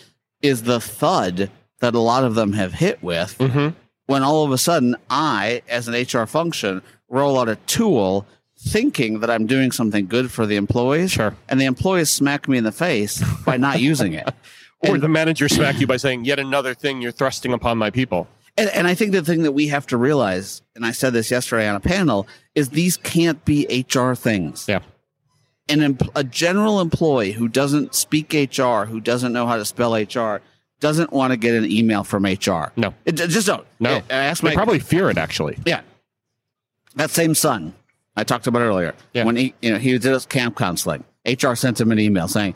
is 0.44 0.62
the 0.62 0.80
thud 0.80 1.50
that 1.80 1.96
a 1.96 2.00
lot 2.00 2.24
of 2.24 2.36
them 2.36 2.54
have 2.54 2.74
hit 2.74 3.02
with 3.02 3.36
Mm-hmm. 3.40 3.70
when 4.06 4.22
all 4.22 4.44
of 4.46 4.52
a 4.52 4.60
sudden 4.60 4.96
I, 5.10 5.64
as 5.68 5.88
an 5.88 5.96
HR 5.96 6.28
function, 6.28 6.84
roll 7.10 7.40
out 7.40 7.50
a 7.50 7.56
tool 7.66 8.28
thinking 8.60 9.22
that 9.22 9.32
I'm 9.32 9.48
doing 9.48 9.72
something 9.72 10.06
good 10.06 10.30
for 10.32 10.46
the 10.46 10.56
employees. 10.56 11.14
Sure. 11.14 11.36
And 11.50 11.60
the 11.60 11.66
employees 11.66 12.12
smack 12.12 12.48
me 12.48 12.60
in 12.60 12.64
the 12.64 12.72
face 12.72 13.24
by 13.44 13.58
not 13.58 13.82
using 13.82 14.14
it. 14.14 14.30
Or 14.82 14.96
And- 14.96 15.04
the 15.04 15.08
manager 15.08 15.50
smack 15.50 15.80
you 15.80 15.88
by 15.88 15.98
saying, 15.98 16.26
yet 16.26 16.40
another 16.40 16.74
thing 16.74 17.02
you're 17.02 17.12
thrusting 17.12 17.54
upon 17.54 17.78
my 17.78 17.90
people. 17.90 18.28
And, 18.58 18.70
and 18.72 18.88
I 18.88 18.96
think 18.96 19.12
the 19.12 19.22
thing 19.24 19.44
that 19.44 19.52
we 19.52 19.68
have 19.68 19.86
to 19.88 19.98
realize, 19.98 20.62
and 20.76 20.86
I 20.86 20.92
said 20.92 21.14
this 21.14 21.30
yesterday 21.32 21.68
on 21.68 21.76
a 21.76 21.80
panel, 21.80 22.28
is 22.56 22.70
these 22.70 22.98
can't 22.98 23.44
be 23.46 23.66
HR 23.92 24.14
things. 24.14 24.66
Yeah. 24.68 24.80
An 25.70 25.82
em- 25.82 25.98
a 26.16 26.24
general 26.24 26.80
employee 26.80 27.34
who 27.34 27.48
doesn't 27.48 27.94
speak 27.94 28.34
HR, 28.34 28.86
who 28.86 29.00
doesn't 29.00 29.34
know 29.34 29.46
how 29.46 29.58
to 29.58 29.66
spell 29.66 29.94
HR, 29.96 30.42
doesn't 30.80 31.12
want 31.12 31.32
to 31.32 31.38
get 31.38 31.56
an 31.56 31.70
email 31.70 32.04
from 32.04 32.24
HR. 32.26 32.72
No. 32.76 32.94
It, 33.06 33.14
just 33.14 33.48
don't. 33.48 33.66
No. 33.80 34.02
I, 34.10 34.14
asked 34.16 34.42
They 34.44 34.50
my 34.50 34.56
probably 34.56 34.80
fear 34.80 35.10
it, 35.10 35.18
actually. 35.18 35.58
yeah. 35.66 35.82
That 36.96 37.10
same 37.12 37.36
son 37.36 37.74
I 38.16 38.24
talked 38.24 38.48
about 38.48 38.62
earlier. 38.62 38.96
Yeah. 39.14 39.26
When 39.26 39.36
he 39.36 39.54
you 39.62 39.72
know 39.72 39.78
he 39.78 39.92
did 39.92 40.04
his 40.06 40.26
camp 40.26 40.56
counseling, 40.58 41.04
HR 41.26 41.54
sent 41.54 41.80
him 41.80 41.92
an 41.92 42.00
email 42.00 42.28
saying, 42.28 42.56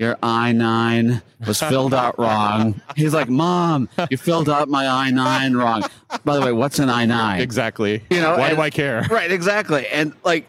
Your 0.00 0.16
I 0.22 0.52
nine 0.52 1.20
was 1.46 1.60
filled 1.62 1.92
out 1.92 2.18
wrong. 2.18 2.80
He's 2.96 3.12
like, 3.12 3.28
Mom, 3.28 3.86
you 4.10 4.16
filled 4.16 4.48
out 4.48 4.68
my 4.70 4.88
I 4.88 5.10
nine 5.10 5.54
wrong. 5.54 5.82
By 6.24 6.36
the 6.36 6.40
way, 6.40 6.52
what's 6.52 6.78
an 6.78 6.88
I 6.88 7.04
nine? 7.04 7.42
Exactly. 7.42 8.02
You 8.10 8.22
know, 8.22 8.38
Why 8.38 8.48
and- 8.48 8.56
do 8.56 8.62
I 8.62 8.70
care? 8.70 9.06
Right, 9.10 9.30
exactly. 9.30 9.86
And 9.88 10.14
like 10.24 10.46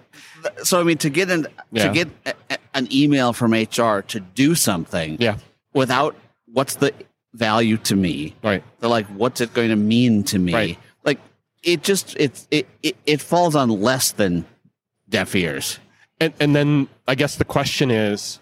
so 0.63 0.79
I 0.79 0.83
mean 0.83 0.97
to 0.99 1.09
get 1.09 1.29
an 1.29 1.47
Yeah. 1.71 1.87
to 1.87 1.93
get 1.93 2.07
a, 2.25 2.33
a- 2.49 2.57
an 2.73 2.87
email 2.93 3.33
from 3.33 3.51
HR 3.53 4.01
to 4.07 4.21
do 4.21 4.55
something 4.55 5.17
Yeah. 5.19 5.35
without 5.73 6.15
what's 6.45 6.75
the 6.75 6.93
value 7.33 7.75
to 7.77 7.95
me? 7.97 8.33
Right. 8.41 8.63
They're 8.79 8.89
like, 8.89 9.07
what's 9.07 9.41
it 9.41 9.53
going 9.53 9.69
to 9.69 9.75
mean 9.75 10.23
to 10.25 10.39
me? 10.39 10.53
Right. 10.53 10.79
Like, 11.03 11.19
it 11.61 11.83
just 11.83 12.15
it's 12.17 12.47
it, 12.51 12.67
it 12.81 12.95
it 13.05 13.19
falls 13.19 13.55
on 13.57 13.69
less 13.69 14.13
than 14.13 14.45
deaf 15.09 15.35
ears. 15.35 15.77
And, 16.21 16.33
and 16.39 16.55
then 16.55 16.87
I 17.05 17.15
guess 17.15 17.35
the 17.35 17.43
question 17.45 17.91
is 17.91 18.39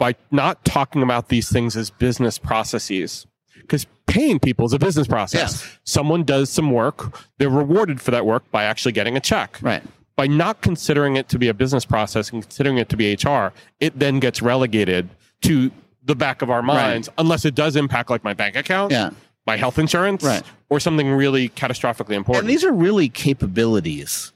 by 0.00 0.16
not 0.30 0.64
talking 0.64 1.02
about 1.02 1.28
these 1.28 1.52
things 1.52 1.76
as 1.76 1.90
business 1.90 2.38
processes, 2.38 3.26
because 3.60 3.86
paying 4.06 4.40
people 4.40 4.64
is 4.64 4.72
a 4.72 4.78
business 4.78 5.06
process. 5.06 5.40
Yes. 5.62 5.78
Someone 5.84 6.24
does 6.24 6.48
some 6.48 6.70
work, 6.72 7.20
they're 7.36 7.50
rewarded 7.50 8.00
for 8.00 8.10
that 8.10 8.24
work 8.24 8.50
by 8.50 8.64
actually 8.64 8.92
getting 8.92 9.14
a 9.14 9.20
check. 9.20 9.58
Right. 9.60 9.82
By 10.16 10.26
not 10.26 10.62
considering 10.62 11.16
it 11.16 11.28
to 11.28 11.38
be 11.38 11.48
a 11.48 11.54
business 11.54 11.84
process 11.84 12.30
and 12.30 12.42
considering 12.42 12.78
it 12.78 12.88
to 12.88 12.96
be 12.96 13.12
HR, 13.14 13.52
it 13.78 13.98
then 13.98 14.20
gets 14.20 14.40
relegated 14.40 15.10
to 15.42 15.70
the 16.02 16.16
back 16.16 16.40
of 16.40 16.48
our 16.48 16.62
minds, 16.62 17.10
unless 17.18 17.44
it 17.44 17.54
does 17.54 17.76
impact 17.76 18.08
like 18.08 18.24
my 18.24 18.32
bank 18.32 18.56
account, 18.56 18.92
Yeah. 18.92 19.10
my 19.46 19.58
health 19.58 19.78
insurance, 19.78 20.24
Right. 20.24 20.42
or 20.70 20.80
something 20.80 21.10
really 21.10 21.50
catastrophically 21.50 22.14
important. 22.14 22.44
And 22.44 22.50
these 22.50 22.64
are 22.64 22.72
really 22.72 23.10
capabilities 23.10 24.32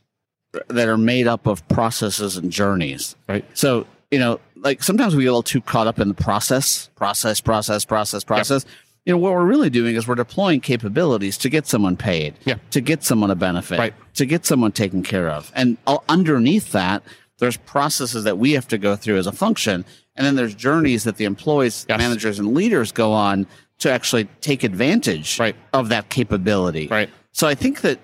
that 0.68 0.88
are 0.88 0.98
made 0.98 1.26
up 1.26 1.46
of 1.46 1.66
processes 1.68 2.36
and 2.36 2.52
journeys. 2.52 3.16
right. 3.28 3.44
So, 3.54 3.86
you 4.14 4.20
know, 4.20 4.38
like 4.54 4.80
sometimes 4.82 5.16
we 5.16 5.24
get 5.24 5.28
a 5.28 5.32
little 5.32 5.42
too 5.42 5.60
caught 5.60 5.88
up 5.88 5.98
in 5.98 6.06
the 6.06 6.14
process, 6.14 6.88
process, 6.94 7.40
process, 7.40 7.84
process, 7.84 8.22
process. 8.22 8.64
You 9.04 9.12
know, 9.12 9.18
what 9.18 9.32
we're 9.32 9.44
really 9.44 9.70
doing 9.70 9.96
is 9.96 10.06
we're 10.06 10.14
deploying 10.14 10.60
capabilities 10.60 11.36
to 11.38 11.48
get 11.48 11.66
someone 11.66 11.96
paid, 11.96 12.34
Yeah. 12.44 12.54
to 12.70 12.80
get 12.80 13.02
someone 13.02 13.30
a 13.32 13.34
benefit, 13.34 13.78
Right. 13.80 13.94
to 14.14 14.24
get 14.24 14.46
someone 14.46 14.70
taken 14.70 15.02
care 15.02 15.28
of. 15.28 15.50
And 15.54 15.76
underneath 16.08 16.70
that, 16.72 17.02
there's 17.40 17.56
processes 17.56 18.22
that 18.22 18.38
we 18.38 18.52
have 18.52 18.68
to 18.68 18.78
go 18.78 18.94
through 18.94 19.18
as 19.18 19.26
a 19.26 19.32
function. 19.32 19.84
And 20.16 20.24
then 20.24 20.36
there's 20.36 20.54
journeys 20.54 21.02
that 21.04 21.16
the 21.16 21.24
employees, 21.24 21.84
Yes. 21.88 21.98
managers, 21.98 22.38
and 22.38 22.54
leaders 22.54 22.92
go 22.92 23.12
on 23.12 23.46
to 23.80 23.90
actually 23.90 24.28
take 24.40 24.62
advantage 24.62 25.40
Right. 25.40 25.56
of 25.72 25.88
that 25.88 26.08
capability. 26.08 26.86
Right. 26.86 27.10
So 27.32 27.48
I 27.48 27.56
think 27.56 27.80
that 27.80 27.98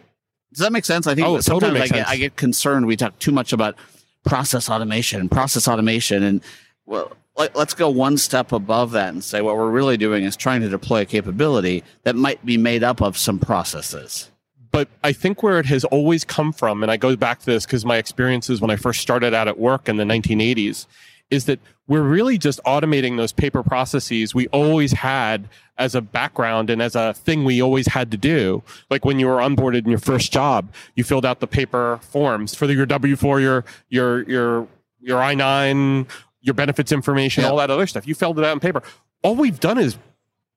does 0.53 0.59
that 0.65 0.73
make 0.73 0.85
sense? 0.85 1.07
I 1.07 1.15
think 1.15 1.29
Oh, 1.29 1.35
that 1.35 1.47
it 1.47 1.49
totally 1.49 1.79
sometimes 1.79 1.93
I 1.93 1.95
get. 1.95 2.09
I 2.09 2.17
get 2.17 2.35
concerned. 2.37 2.85
We 2.87 2.97
talk 2.97 3.17
too 3.21 3.31
much 3.31 3.53
about 3.53 3.77
process 4.25 4.69
automation, 4.69 5.29
process 5.29 5.67
automation, 5.69 6.23
and 6.23 6.41
well, 6.87 7.13
let, 7.37 7.55
let's 7.57 7.75
go 7.75 7.89
one 7.89 8.19
step 8.19 8.53
above 8.53 8.91
that 8.93 9.11
and 9.11 9.23
say 9.23 9.41
what 9.41 9.57
we're 9.57 9.71
really 9.71 9.97
doing 9.97 10.25
is 10.25 10.37
trying 10.37 10.61
to 10.61 10.69
deploy 10.69 11.03
a 11.03 11.07
capability 11.07 11.85
that 12.03 12.17
might 12.17 12.45
be 12.45 12.57
made 12.57 12.83
up 12.83 13.01
of 13.01 13.17
some 13.17 13.39
processes. 13.39 14.31
but 14.73 14.89
I 15.03 15.13
think 15.13 15.43
where 15.43 15.59
it 15.59 15.67
has 15.67 15.85
always 15.87 16.25
come 16.25 16.53
from, 16.53 16.83
and 16.83 16.93
I 16.93 16.97
go 16.97 17.17
back 17.17 17.41
to 17.41 17.47
this 17.47 17.67
because 17.67 17.85
my 17.85 17.97
experiences 17.97 18.61
when 18.61 18.71
I 18.71 18.77
first 18.77 19.01
started 19.01 19.35
out 19.35 19.49
at 19.49 19.59
work 19.59 19.89
in 19.89 19.97
the 19.97 20.05
1980s, 20.05 20.87
is 21.31 21.47
that 21.47 21.61
we're 21.87 22.03
really 22.03 22.39
just 22.39 22.61
automating 22.65 23.17
those 23.17 23.33
paper 23.33 23.63
processes 23.63 24.35
we 24.35 24.47
always 24.49 24.93
had 24.93 25.49
as 25.81 25.95
a 25.95 26.01
background 26.01 26.71
and 26.71 26.81
as 26.83 26.95
a 26.95 27.15
thing 27.15 27.45
we 27.45 27.61
always 27.63 27.87
had 27.89 28.11
to 28.13 28.17
do. 28.17 28.63
Like 28.91 29.05
when 29.05 29.19
you 29.19 29.27
were 29.27 29.39
onboarded 29.39 29.85
in 29.85 29.91
your 29.91 29.99
first 29.99 30.33
job, 30.33 30.73
you 30.95 31.03
filled 31.05 31.25
out 31.27 31.41
the 31.41 31.47
paper 31.47 31.99
forms 32.03 32.55
for 32.55 32.67
your 32.67 32.87
W 32.87 33.17
four, 33.17 33.41
your 33.41 33.65
your 33.89 34.23
your 34.29 34.69
your 35.01 35.23
I 35.23 35.35
nine, 35.35 36.07
your 36.43 36.55
benefits 36.55 36.93
information, 36.93 37.43
Yeah. 37.43 37.51
all 37.51 37.57
that 37.57 37.71
other 37.71 37.87
stuff. 37.87 38.07
You 38.07 38.15
filled 38.15 38.39
it 38.39 38.45
out 38.45 38.53
in 38.53 38.61
paper. 38.61 38.83
All 39.23 39.35
we've 39.35 39.59
done 39.61 39.79
is 39.79 39.97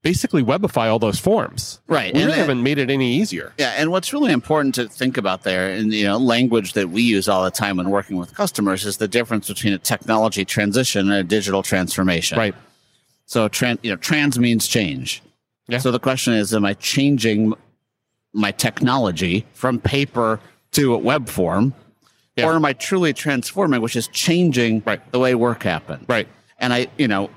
basically 0.01 0.43
webify 0.43 0.87
all 0.91 0.99
those 0.99 1.17
forms. 1.17 1.79
Right, 1.87 2.13
We 2.13 2.19
and 2.19 2.27
really 2.27 2.31
that- 2.31 2.47
haven't 2.47 2.61
made 2.61 2.77
it 2.77 2.89
any 2.89 3.13
easier. 3.13 3.53
Yeah, 3.57 3.73
and 3.77 3.89
what's 3.89 4.11
really 4.11 4.33
important 4.33 4.75
to 4.75 4.89
think 4.89 5.15
about 5.17 5.43
there, 5.43 5.69
and 5.69 5.93
you 5.93 6.03
know, 6.03 6.17
language 6.17 6.73
that 6.73 6.89
we 6.89 7.01
use 7.01 7.29
all 7.29 7.43
the 7.45 7.51
time 7.51 7.77
when 7.77 7.89
working 7.89 8.17
with 8.17 8.35
customers 8.35 8.85
is 8.85 8.97
the 8.97 9.07
difference 9.07 9.47
between 9.47 9.71
a 9.71 9.77
technology 9.77 10.43
transition 10.43 11.09
and 11.09 11.19
a 11.19 11.23
digital 11.23 11.63
transformation. 11.63 12.37
Right. 12.37 12.53
So, 13.25 13.47
tran- 13.49 13.79
you 13.83 13.91
know, 13.91 13.95
trans 13.97 14.37
means 14.37 14.67
change. 14.67 15.21
Yeah. 15.67 15.77
So 15.79 15.91
the 15.91 15.99
question 15.99 16.33
is, 16.33 16.53
am 16.53 16.65
I 16.65 16.73
changing 16.73 17.53
my 18.33 18.51
technology 18.51 19.45
from 19.53 19.79
paper 19.79 20.39
to 20.71 20.93
a 20.93 20.97
web 20.97 21.29
form, 21.29 21.73
Yeah. 22.35 22.47
or 22.47 22.53
am 22.55 22.65
I 22.65 22.73
truly 22.73 23.13
transforming, 23.13 23.81
which 23.81 23.95
is 23.95 24.07
changing 24.07 24.83
Right. 24.85 24.99
the 25.11 25.19
way 25.19 25.35
work 25.35 25.63
happens? 25.63 26.07
Right. 26.09 26.27
And 26.59 26.73
I, 26.73 26.87
you 26.97 27.07
know, 27.07 27.29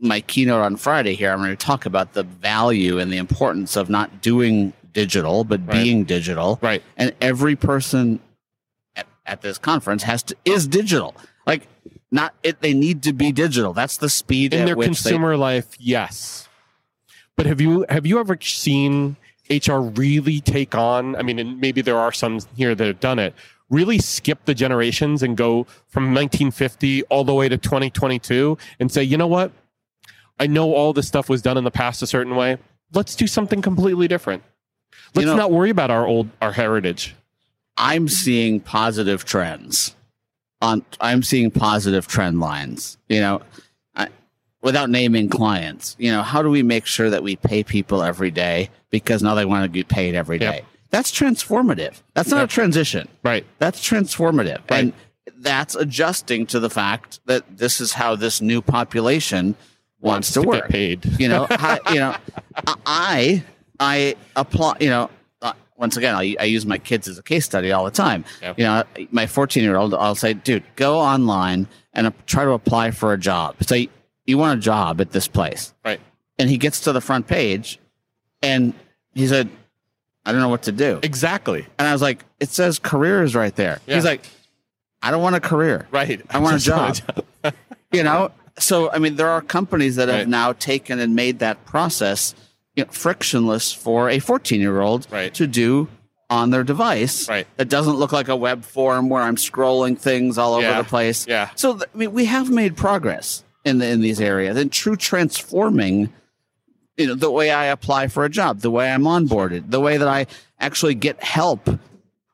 my 0.00 0.20
keynote 0.22 0.62
on 0.62 0.76
Friday 0.76 1.14
here, 1.14 1.30
I'm 1.30 1.38
going 1.38 1.50
to 1.50 1.56
talk 1.56 1.84
about 1.84 2.14
the 2.14 2.22
value 2.22 2.98
and 2.98 3.12
the 3.12 3.18
importance 3.18 3.76
of 3.76 3.90
not 3.90 4.22
doing 4.22 4.72
digital, 4.92 5.44
but 5.44 5.60
Right. 5.66 5.82
being 5.82 6.04
digital. 6.04 6.58
Right. 6.62 6.82
And 6.96 7.12
every 7.20 7.56
person 7.56 8.20
at, 8.96 9.06
at 9.26 9.42
this 9.42 9.58
conference 9.58 10.04
has 10.04 10.22
to 10.24 10.36
is 10.44 10.66
digital. 10.66 11.14
Like, 11.46 11.66
not 12.10 12.34
it. 12.42 12.60
They 12.60 12.74
need 12.74 13.02
to 13.04 13.12
be 13.12 13.32
digital. 13.32 13.72
That's 13.72 13.96
the 13.96 14.08
speed 14.08 14.52
in 14.54 14.64
their 14.66 14.76
consumer 14.76 15.36
life, 15.36 15.76
yes. 15.78 16.48
But 17.36 17.46
have 17.46 17.60
you 17.60 17.86
have 17.88 18.06
you 18.06 18.18
ever 18.20 18.38
seen 18.40 19.16
HR 19.48 19.78
really 19.78 20.40
take 20.40 20.74
on? 20.74 21.16
I 21.16 21.22
mean, 21.22 21.38
and 21.38 21.60
maybe 21.60 21.80
there 21.80 21.98
are 21.98 22.12
some 22.12 22.40
here 22.56 22.74
that 22.74 22.86
have 22.86 23.00
done 23.00 23.18
it. 23.18 23.34
Really 23.68 23.98
skip 23.98 24.44
the 24.44 24.54
generations 24.54 25.22
and 25.22 25.36
go 25.36 25.64
from 25.86 26.06
1950 26.12 27.04
all 27.04 27.24
the 27.24 27.34
way 27.34 27.48
to 27.48 27.56
2022 27.56 28.58
and 28.80 28.90
say, 28.90 29.02
you 29.02 29.16
know 29.16 29.28
what? 29.28 29.52
I 30.40 30.48
know 30.48 30.74
all 30.74 30.92
this 30.92 31.06
stuff 31.06 31.28
was 31.28 31.40
done 31.40 31.56
in 31.56 31.64
the 31.64 31.70
past 31.70 32.02
a 32.02 32.06
certain 32.06 32.34
way. 32.34 32.58
Let's 32.92 33.14
do 33.14 33.26
something 33.26 33.62
completely 33.62 34.08
different. 34.08 34.42
Let's 35.14 35.26
know- 35.26 35.36
not 35.36 35.50
worry 35.52 35.70
about 35.70 35.90
our 35.90 36.06
old 36.06 36.30
our 36.42 36.52
heritage. 36.52 37.14
I'm 37.76 38.08
seeing 38.08 38.60
positive 38.60 39.24
trends. 39.24 39.94
On 40.62 40.84
I'm 41.00 41.22
seeing 41.22 41.50
positive 41.50 42.06
trend 42.06 42.40
lines. 42.40 42.98
You 43.08 43.20
know, 43.20 43.42
I, 43.96 44.08
without 44.62 44.90
naming 44.90 45.28
clients. 45.28 45.96
You 45.98 46.12
know, 46.12 46.22
how 46.22 46.42
do 46.42 46.50
we 46.50 46.62
make 46.62 46.84
sure 46.86 47.08
that 47.10 47.22
we 47.22 47.36
pay 47.36 47.62
people 47.64 48.02
every 48.02 48.30
day 48.30 48.68
because 48.90 49.22
now 49.22 49.34
they 49.34 49.44
want 49.46 49.64
to 49.64 49.68
get 49.68 49.88
paid 49.88 50.14
every 50.14 50.38
day? 50.38 50.62
That's 50.90 51.10
transformative. 51.12 52.02
That's 52.14 52.30
not 52.30 52.38
Yeah. 52.38 52.44
a 52.44 52.48
transition. 52.48 53.08
Right. 53.22 53.46
That's 53.58 53.80
transformative, 53.80 54.58
Right. 54.70 54.78
and 54.80 54.92
that's 55.38 55.74
adjusting 55.76 56.46
to 56.46 56.60
the 56.60 56.68
fact 56.68 57.20
that 57.26 57.44
this 57.56 57.80
is 57.80 57.92
how 57.94 58.16
this 58.16 58.40
new 58.42 58.60
population 58.60 59.54
wants, 60.00 60.32
to, 60.32 60.40
get 60.40 60.48
work 60.48 60.68
paid. 60.68 61.04
you 61.20 61.28
know 61.28 61.46
I, 61.50 61.78
you 61.90 62.00
know 62.00 62.16
i 62.86 63.42
i 63.78 64.16
apply 64.34 64.76
you 64.80 64.88
know 64.90 65.10
once 65.80 65.96
again 65.96 66.14
I, 66.14 66.36
I 66.38 66.44
use 66.44 66.64
my 66.66 66.78
kids 66.78 67.08
as 67.08 67.18
a 67.18 67.22
case 67.22 67.44
study 67.44 67.72
all 67.72 67.84
the 67.84 67.90
time 67.90 68.24
Yep. 68.42 68.58
you 68.58 68.64
know 68.64 68.84
my 69.10 69.26
14 69.26 69.62
year 69.64 69.76
old 69.76 69.94
i'll 69.94 70.14
say 70.14 70.34
dude 70.34 70.62
go 70.76 70.98
online 71.00 71.66
and 71.94 72.12
try 72.26 72.44
to 72.44 72.50
apply 72.52 72.92
for 72.92 73.12
a 73.12 73.18
job 73.18 73.56
So 73.62 73.74
you 74.26 74.38
want 74.38 74.58
a 74.58 74.62
job 74.62 75.00
at 75.00 75.10
this 75.10 75.26
place 75.26 75.74
Right. 75.84 76.00
and 76.38 76.48
he 76.48 76.58
gets 76.58 76.80
to 76.82 76.92
the 76.92 77.00
front 77.00 77.26
page 77.26 77.80
and 78.42 78.74
he 79.14 79.26
said 79.26 79.48
i 80.24 80.30
don't 80.32 80.40
know 80.42 80.50
what 80.50 80.62
to 80.64 80.72
do 80.72 81.00
Exactly. 81.02 81.66
and 81.78 81.88
i 81.88 81.92
was 81.92 82.02
like 82.02 82.24
it 82.38 82.50
says 82.50 82.78
careers 82.78 83.34
right 83.34 83.56
there 83.56 83.80
Yeah. 83.86 83.94
he's 83.96 84.04
like 84.04 84.24
i 85.02 85.10
don't 85.10 85.22
want 85.22 85.34
a 85.36 85.40
career 85.40 85.88
Right. 85.90 86.20
I 86.30 86.38
want 86.38 86.56
a 86.56 86.58
Just 86.64 86.76
want 86.78 87.24
job. 87.42 87.54
you 87.92 88.02
know 88.04 88.30
so 88.58 88.90
i 88.92 88.98
mean 88.98 89.16
there 89.16 89.28
are 89.30 89.40
companies 89.40 89.96
that 89.96 90.08
have 90.08 90.18
Right. 90.18 90.28
now 90.28 90.52
taken 90.52 90.98
and 91.00 91.14
made 91.16 91.38
that 91.38 91.64
process 91.64 92.34
you 92.80 92.86
know, 92.86 92.90
frictionless 92.92 93.72
for 93.72 94.08
a 94.10 94.18
14 94.18 94.60
year 94.60 94.80
old 94.80 95.06
Right. 95.10 95.32
to 95.34 95.46
do 95.46 95.88
on 96.30 96.50
their 96.50 96.62
device 96.64 97.28
Right. 97.28 97.46
that 97.56 97.68
doesn't 97.68 97.96
look 97.96 98.12
like 98.12 98.28
a 98.28 98.36
web 98.36 98.64
form 98.64 99.08
where 99.08 99.22
i'm 99.22 99.36
scrolling 99.36 99.98
things 99.98 100.38
all 100.38 100.54
over 100.54 100.62
Yeah. 100.62 100.78
the 100.82 100.88
place 100.88 101.26
Yeah. 101.28 101.50
so 101.56 101.72
th- 101.74 101.84
I 101.94 101.98
mean, 101.98 102.12
we 102.12 102.26
have 102.26 102.48
made 102.50 102.76
progress 102.76 103.42
in 103.64 103.78
the, 103.78 103.86
in 103.88 104.00
these 104.00 104.20
areas 104.20 104.56
and 104.56 104.70
true 104.72 104.94
transforming 104.96 106.12
you 106.96 107.06
know 107.08 107.14
the 107.14 107.30
way 107.30 107.50
i 107.50 107.64
apply 107.66 108.06
for 108.08 108.24
a 108.24 108.28
job 108.28 108.60
the 108.60 108.70
way 108.70 108.92
i'm 108.92 109.02
onboarded 109.02 109.70
the 109.70 109.80
way 109.80 109.96
that 109.96 110.08
i 110.08 110.26
actually 110.60 110.94
get 110.94 111.22
help 111.22 111.68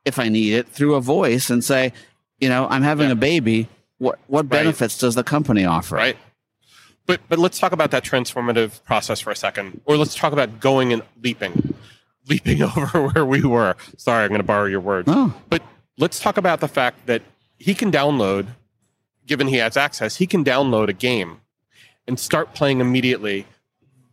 if 0.05 0.19
i 0.19 0.29
need 0.29 0.53
it 0.53 0.69
through 0.69 0.95
a 0.95 1.01
voice 1.01 1.49
and 1.51 1.65
say 1.65 1.93
you 2.39 2.49
know 2.49 2.67
i'm 2.69 2.83
having 2.83 3.07
Yeah. 3.07 3.13
a 3.13 3.17
baby 3.17 3.69
what 3.99 4.19
what 4.27 4.49
benefits 4.49 4.99
does 4.99 5.15
the 5.15 5.25
company 5.25 5.65
offer 5.65 5.95
Right. 5.97 6.17
But 7.07 7.21
but 7.29 7.39
let's 7.39 7.59
talk 7.59 7.73
about 7.73 7.93
that 7.93 8.05
transformative 8.05 8.83
process 8.85 9.21
for 9.21 9.31
a 9.31 9.37
second, 9.37 9.81
or 9.85 9.97
let's 9.97 10.15
talk 10.15 10.33
about 10.33 10.61
going 10.61 10.93
and 10.93 11.03
leaping, 11.23 11.75
leaping 12.29 12.63
over 12.77 13.09
where 13.09 13.25
we 13.25 13.43
were. 13.43 13.77
Sorry, 13.97 14.25
I'm 14.25 14.31
going 14.31 14.41
to 14.41 14.47
borrow 14.47 14.67
your 14.67 14.81
words. 14.81 15.11
But 15.49 15.63
let's 15.99 16.21
talk 16.21 16.37
about 16.37 16.61
the 16.61 16.69
fact 16.69 17.07
that 17.07 17.23
he 17.59 17.75
can 17.75 17.91
download, 17.91 18.49
given 19.27 19.47
he 19.47 19.57
has 19.57 19.77
access, 19.77 20.17
he 20.17 20.27
can 20.27 20.45
download 20.45 20.89
a 20.89 20.93
game 20.93 21.41
and 22.07 22.19
start 22.19 22.55
playing 22.55 22.81
immediately. 22.81 23.47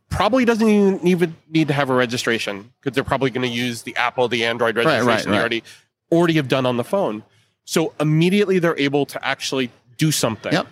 Probably 0.09 0.45
doesn't 0.45 0.67
even, 0.67 1.07
even 1.07 1.35
need 1.49 1.67
to 1.69 1.73
have 1.73 1.89
a 1.89 1.93
registration 1.95 2.71
because 2.79 2.93
they're 2.93 3.03
probably 3.03 3.31
going 3.31 3.49
to 3.49 3.53
use 3.53 3.81
the 3.81 3.95
Apple, 3.95 4.27
the 4.27 4.45
Android 4.45 4.75
right, 4.75 4.85
registration 4.85 5.31
they 5.31 5.39
already 5.39 5.63
already 6.11 6.35
have 6.35 6.47
done 6.47 6.67
on 6.67 6.77
the 6.77 6.83
phone. 6.83 7.23
So 7.65 7.93
immediately 7.99 8.59
they're 8.59 8.77
able 8.77 9.07
to 9.07 9.25
actually 9.25 9.71
do 9.97 10.11
something. 10.11 10.53
Yep. 10.53 10.67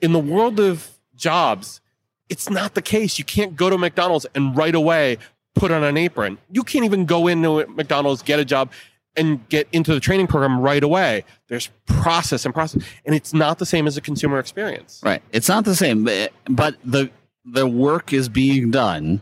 In 0.00 0.12
the 0.12 0.20
world 0.20 0.60
of 0.60 0.88
jobs, 1.20 1.80
it's 2.28 2.50
not 2.50 2.74
the 2.74 2.82
case. 2.82 3.18
You 3.18 3.24
can't 3.24 3.54
go 3.54 3.70
to 3.70 3.78
McDonald's 3.78 4.26
and 4.34 4.56
right 4.56 4.74
away 4.74 5.18
put 5.54 5.70
on 5.70 5.82
an 5.84 5.96
apron. 5.96 6.38
You 6.50 6.62
can't 6.64 6.84
even 6.84 7.04
go 7.06 7.26
into 7.28 7.66
McDonald's, 7.68 8.22
get 8.22 8.38
a 8.40 8.44
job, 8.44 8.70
and 9.16 9.46
get 9.48 9.66
into 9.72 9.92
the 9.92 10.00
training 10.00 10.28
program 10.28 10.60
right 10.60 10.82
away. 10.82 11.24
There's 11.48 11.68
process 11.86 12.44
and 12.44 12.54
process, 12.54 12.82
and 13.04 13.14
it's 13.14 13.34
not 13.34 13.58
the 13.58 13.66
same 13.66 13.86
as 13.88 13.96
a 13.96 14.00
consumer 14.00 14.38
experience. 14.38 15.00
Right. 15.04 15.20
It's 15.32 15.48
not 15.48 15.64
the 15.64 15.74
same, 15.76 16.04
but 16.48 16.76
the 16.84 17.10
the 17.44 17.66
work 17.66 18.12
is 18.12 18.28
being 18.28 18.70
done 18.70 19.20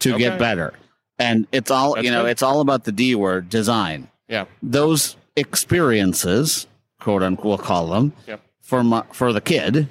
to 0.00 0.10
Okay. 0.10 0.18
get 0.18 0.38
better. 0.38 0.74
And 1.18 1.46
it's 1.52 1.70
all, 1.70 1.94
That's 1.94 2.04
you 2.04 2.10
know, 2.10 2.22
good. 2.24 2.30
it's 2.32 2.42
all 2.42 2.60
about 2.60 2.82
the 2.84 2.92
D 2.92 3.14
word, 3.14 3.48
design. 3.48 4.08
Yeah. 4.28 4.44
Those 4.62 5.16
experiences, 5.36 6.66
quote 7.00 7.22
unquote, 7.22 7.46
we'll 7.46 7.58
call 7.58 7.86
them, 7.88 8.12
Yep. 8.26 8.40
for 8.60 8.84
my, 8.84 9.04
for 9.12 9.32
the 9.32 9.40
kid 9.40 9.88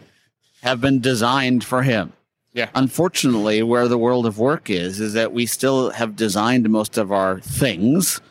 have 0.63 0.79
been 0.81 0.99
designed 1.01 1.63
for 1.63 1.83
him. 1.83 2.13
Yeah. 2.53 2.69
Unfortunately, 2.73 3.61
where 3.63 3.87
the 3.89 3.97
world 3.97 4.25
of 4.25 4.39
work 4.39 4.69
is, 4.69 4.99
is 5.01 5.13
that 5.13 5.33
we 5.33 5.45
still 5.45 5.89
have 5.91 6.15
designed 6.15 6.69
most 6.69 6.97
of 6.97 7.11
our 7.11 7.39
things 7.41 8.21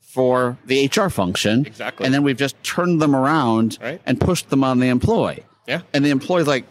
for 0.00 0.56
the 0.64 0.86
HR 0.94 1.08
function. 1.10 1.66
Exactly. 1.66 2.06
And 2.06 2.14
then 2.14 2.22
we've 2.22 2.36
just 2.36 2.60
turned 2.62 3.02
them 3.02 3.14
around 3.14 3.78
Right. 3.82 4.00
and 4.06 4.18
pushed 4.20 4.48
them 4.50 4.64
on 4.64 4.78
the 4.80 4.88
employee. 4.88 5.44
Yeah. 5.68 5.82
And 5.92 6.04
the 6.04 6.10
employee's 6.10 6.46
like, 6.46 6.64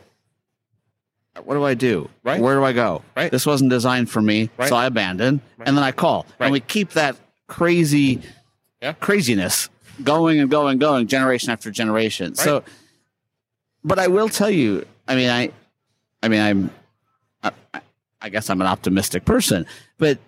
what 1.43 1.53
do 1.55 1.63
I 1.63 1.75
do? 1.75 2.09
Right. 2.23 2.41
Where 2.41 2.55
do 2.55 2.63
I 2.63 2.73
go? 2.73 3.03
Right. 3.15 3.31
This 3.31 3.45
wasn't 3.45 3.69
designed 3.69 4.09
for 4.09 4.21
me. 4.21 4.49
Right. 4.57 4.69
So 4.69 4.75
I 4.75 4.85
abandon. 4.85 5.41
And 5.65 5.77
then 5.77 5.83
I 5.83 5.91
call. 5.91 6.25
Right. 6.39 6.47
And 6.47 6.53
we 6.53 6.59
keep 6.61 6.91
that 6.91 7.15
crazy 7.47 8.21
Yeah. 8.81 8.93
craziness 8.93 9.69
going 10.03 10.39
and 10.39 10.49
going 10.49 10.71
and 10.71 10.79
going 10.79 11.07
generation 11.07 11.51
after 11.51 11.69
generation. 11.71 12.33
So 12.35 12.63
but 13.83 13.97
I 13.99 14.07
will 14.07 14.29
tell 14.29 14.49
you, 14.49 14.85
I 15.11 15.15
mean, 15.15 15.29
I, 15.29 15.51
I 16.23 16.27
mean, 16.29 16.39
I'm, 16.41 16.71
I, 17.73 17.81
I 18.21 18.29
guess 18.29 18.49
I'm 18.49 18.61
an 18.61 18.67
optimistic 18.67 19.25
person, 19.25 19.65
but 19.97 20.19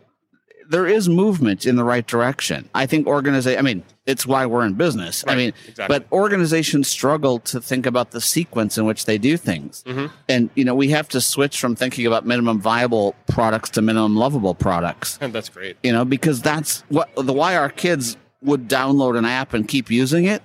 there 0.69 0.85
is 0.87 1.07
movement 1.07 1.65
in 1.65 1.75
the 1.75 1.83
right 1.83 2.05
direction. 2.05 2.69
I 2.73 2.85
think 2.85 3.05
organization. 3.07 3.59
I 3.59 3.61
mean, 3.61 3.83
it's 4.05 4.25
why 4.25 4.45
we're 4.45 4.65
in 4.65 4.73
business. 4.73 5.23
I 5.27 5.35
mean, 5.35 5.53
exactly. 5.67 5.99
but 5.99 6.07
organizations 6.11 6.87
struggle 6.89 7.39
to 7.39 7.61
think 7.61 7.85
about 7.85 8.11
the 8.11 8.19
sequence 8.19 8.77
in 8.77 8.85
which 8.85 9.05
they 9.05 9.17
do 9.17 9.37
things, 9.37 9.83
Mhm. 9.87 10.09
and 10.27 10.49
you 10.55 10.65
know, 10.65 10.75
we 10.75 10.89
have 10.89 11.07
to 11.09 11.21
switch 11.21 11.59
from 11.59 11.75
thinking 11.75 12.05
about 12.07 12.25
minimum 12.25 12.59
viable 12.59 13.15
products 13.27 13.69
to 13.71 13.81
minimum 13.81 14.15
lovable 14.17 14.55
products. 14.55 15.17
And 15.21 15.31
that's 15.35 15.47
great. 15.49 15.77
You 15.83 15.91
know, 15.93 16.03
because 16.05 16.41
that's 16.41 16.83
what 16.89 17.09
the 17.15 17.33
why 17.33 17.55
our 17.55 17.69
kids 17.69 18.17
would 18.41 18.67
download 18.67 19.17
an 19.17 19.23
app 19.25 19.53
and 19.53 19.65
keep 19.67 19.89
using 19.89 20.25
it 20.25 20.41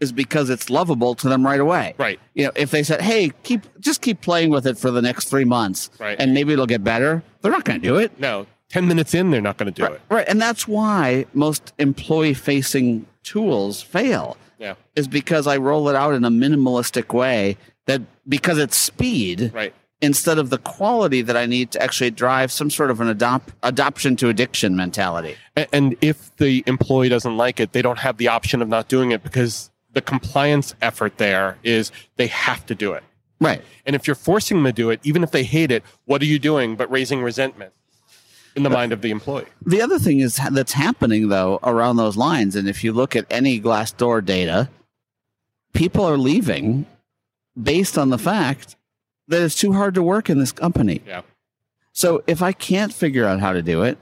is 0.00 0.12
because 0.12 0.48
it's 0.50 0.70
lovable 0.70 1.14
to 1.16 1.28
them 1.28 1.44
right 1.44 1.60
away 1.60 1.94
Right. 1.98 2.20
you 2.34 2.44
know, 2.44 2.52
if 2.54 2.70
they 2.70 2.82
said, 2.82 3.00
"Hey, 3.02 3.32
keep 3.42 3.62
just 3.80 4.00
keep 4.00 4.20
playing 4.20 4.50
with 4.50 4.66
it 4.66 4.78
for 4.78 4.90
the 4.90 5.02
next 5.02 5.28
three 5.28 5.44
months, 5.44 5.90
Right. 5.98 6.16
and 6.18 6.32
maybe 6.34 6.52
it'll 6.52 6.66
get 6.66 6.84
better," 6.84 7.22
they're 7.42 7.50
not 7.52 7.64
going 7.64 7.80
to 7.80 7.86
do 7.88 7.96
it, 7.96 8.12
No, 8.20 8.46
10 8.70 8.86
minutes 8.86 9.14
in, 9.14 9.30
they're 9.30 9.40
not 9.40 9.56
going 9.56 9.72
to 9.72 9.80
do 9.82 9.84
it. 9.92 10.00
right? 10.08 10.26
And 10.28 10.40
that's 10.40 10.68
why 10.68 11.26
most 11.34 11.72
employee-facing 11.78 13.06
tools 13.22 13.82
fail, 13.82 14.36
Yeah. 14.58 14.74
is 14.96 15.08
because 15.08 15.46
I 15.46 15.56
roll 15.56 15.88
it 15.88 15.94
out 15.96 16.14
in 16.14 16.24
a 16.24 16.30
minimalistic 16.30 17.12
way 17.12 17.56
that 17.86 18.02
because 18.28 18.58
it's 18.58 18.76
speed 18.76 19.50
Right. 19.54 19.72
instead 20.00 20.38
of 20.38 20.50
the 20.50 20.58
quality 20.58 21.22
that 21.22 21.36
I 21.36 21.46
need 21.46 21.70
to 21.72 21.82
actually 21.82 22.10
drive 22.10 22.52
some 22.52 22.70
sort 22.70 22.90
of 22.90 23.00
an 23.00 23.08
adopt 23.08 23.52
adoption 23.62 24.14
to 24.16 24.28
addiction 24.28 24.76
mentality. 24.76 25.34
And 25.72 25.96
if 26.00 26.34
the 26.36 26.62
employee 26.66 27.08
doesn't 27.08 27.36
like 27.36 27.58
it, 27.60 27.72
they 27.72 27.82
don't 27.82 27.98
have 27.98 28.16
the 28.18 28.28
option 28.28 28.62
of 28.62 28.68
not 28.68 28.88
doing 28.88 29.10
it 29.10 29.22
because 29.22 29.70
the 29.98 30.02
compliance 30.02 30.76
effort 30.80 31.18
there 31.18 31.58
is 31.64 31.90
they 32.14 32.28
have 32.28 32.64
to 32.64 32.72
do 32.72 32.92
it. 32.92 33.02
Right. 33.40 33.60
And 33.84 33.96
if 33.96 34.06
you're 34.06 34.14
forcing 34.14 34.58
them 34.58 34.64
to 34.66 34.72
do 34.72 34.90
it, 34.90 35.00
even 35.02 35.24
if 35.24 35.32
they 35.32 35.42
hate 35.42 35.72
it, 35.72 35.82
what 36.04 36.22
are 36.22 36.24
you 36.24 36.38
doing 36.38 36.76
but 36.76 36.88
raising 36.88 37.20
resentment 37.20 37.72
in 38.54 38.62
the 38.62 38.70
uh, 38.70 38.74
mind 38.74 38.92
of 38.92 39.02
the 39.02 39.10
employee? 39.10 39.46
The 39.66 39.82
other 39.82 39.98
thing 39.98 40.20
is 40.20 40.38
that's 40.52 40.72
happening 40.72 41.30
though 41.30 41.58
around 41.64 41.96
those 41.96 42.16
lines, 42.16 42.54
and 42.54 42.68
if 42.68 42.84
you 42.84 42.92
look 42.92 43.16
at 43.16 43.26
any 43.28 43.60
Glassdoor 43.60 44.24
data, 44.24 44.68
people 45.72 46.04
are 46.04 46.16
leaving 46.16 46.86
based 47.60 47.98
on 47.98 48.10
the 48.10 48.18
fact 48.18 48.76
that 49.26 49.42
it's 49.42 49.56
too 49.56 49.72
hard 49.72 49.94
to 49.94 50.02
work 50.02 50.30
in 50.30 50.38
this 50.38 50.52
company. 50.52 51.02
Yeah. 51.04 51.22
So 51.92 52.22
if 52.28 52.40
I 52.40 52.52
can't 52.52 52.94
figure 52.94 53.26
out 53.26 53.40
how 53.40 53.52
to 53.52 53.62
do 53.62 53.82
it, 53.82 53.98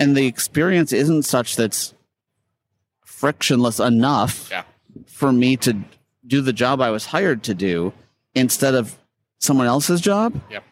and 0.00 0.16
the 0.16 0.26
experience 0.26 0.94
isn't 0.94 1.24
such 1.24 1.56
that's 1.56 1.92
frictionless 3.04 3.80
enough 3.80 4.48
Yeah. 4.50 4.64
For 5.06 5.32
me 5.32 5.56
to 5.58 5.76
do 6.26 6.40
the 6.40 6.52
job 6.52 6.80
I 6.80 6.90
was 6.90 7.06
hired 7.06 7.42
to 7.44 7.54
do 7.54 7.92
instead 8.34 8.74
of 8.74 8.98
someone 9.38 9.66
else's 9.66 10.00
job, 10.00 10.40
Yep. 10.50 10.64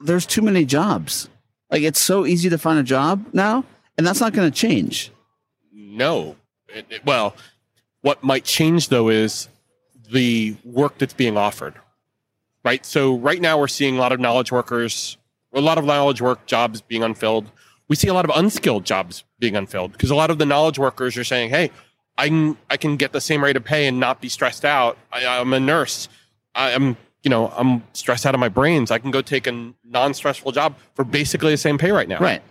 there's 0.00 0.26
too 0.26 0.42
many 0.42 0.64
jobs. 0.64 1.28
Like 1.70 1.82
it's 1.82 2.00
so 2.00 2.26
easy 2.26 2.48
to 2.48 2.58
find 2.58 2.78
a 2.78 2.82
job 2.82 3.26
now, 3.32 3.64
and 3.98 4.06
that's 4.06 4.20
not 4.20 4.32
going 4.32 4.50
to 4.50 4.56
change. 4.56 5.10
No. 5.72 6.36
It- 6.68 6.86
it- 6.90 7.04
well, 7.06 7.34
what 8.02 8.22
might 8.22 8.44
change 8.44 8.88
though 8.88 9.08
is 9.08 9.48
the 10.10 10.56
work 10.64 10.98
that's 10.98 11.14
being 11.14 11.36
offered. 11.36 11.74
Right? 12.64 12.84
So 12.84 13.16
right 13.16 13.40
now 13.40 13.58
we're 13.58 13.68
seeing 13.68 13.96
a 13.96 14.00
lot 14.00 14.12
of 14.12 14.20
knowledge 14.20 14.50
workers, 14.52 15.16
a 15.52 15.60
lot 15.60 15.78
of 15.78 15.84
knowledge 15.84 16.20
work 16.20 16.46
jobs 16.46 16.80
being 16.80 17.02
unfilled. 17.02 17.50
We 17.88 17.94
see 17.96 18.08
a 18.08 18.14
lot 18.14 18.24
of 18.28 18.36
unskilled 18.36 18.84
jobs 18.84 19.22
being 19.38 19.54
unfilled 19.56 19.92
because 19.92 20.10
a 20.10 20.16
lot 20.16 20.30
of 20.30 20.38
the 20.38 20.46
knowledge 20.46 20.78
workers 20.78 21.16
are 21.16 21.22
saying, 21.24 21.50
"Hey, 21.50 21.70
I 22.18 22.28
can 22.28 22.56
I 22.70 22.76
can 22.76 22.96
get 22.96 23.12
the 23.12 23.20
same 23.20 23.42
rate 23.44 23.56
of 23.56 23.64
pay 23.64 23.86
and 23.86 24.00
not 24.00 24.20
be 24.20 24.28
stressed 24.28 24.64
out. 24.64 24.96
I, 25.12 25.26
I'm 25.26 25.52
a 25.52 25.60
nurse. 25.60 26.08
I, 26.54 26.72
I'm 26.72 26.96
you 27.22 27.30
know 27.30 27.52
I'm 27.56 27.82
stressed 27.92 28.24
out 28.26 28.34
of 28.34 28.40
my 28.40 28.48
brains. 28.48 28.90
I 28.90 28.98
can 28.98 29.10
go 29.10 29.20
take 29.22 29.46
a 29.46 29.72
non-stressful 29.84 30.52
job 30.52 30.76
for 30.94 31.04
basically 31.04 31.50
the 31.52 31.56
same 31.58 31.76
pay 31.78 31.92
right 31.92 32.08
now. 32.08 32.18
Right. 32.18 32.42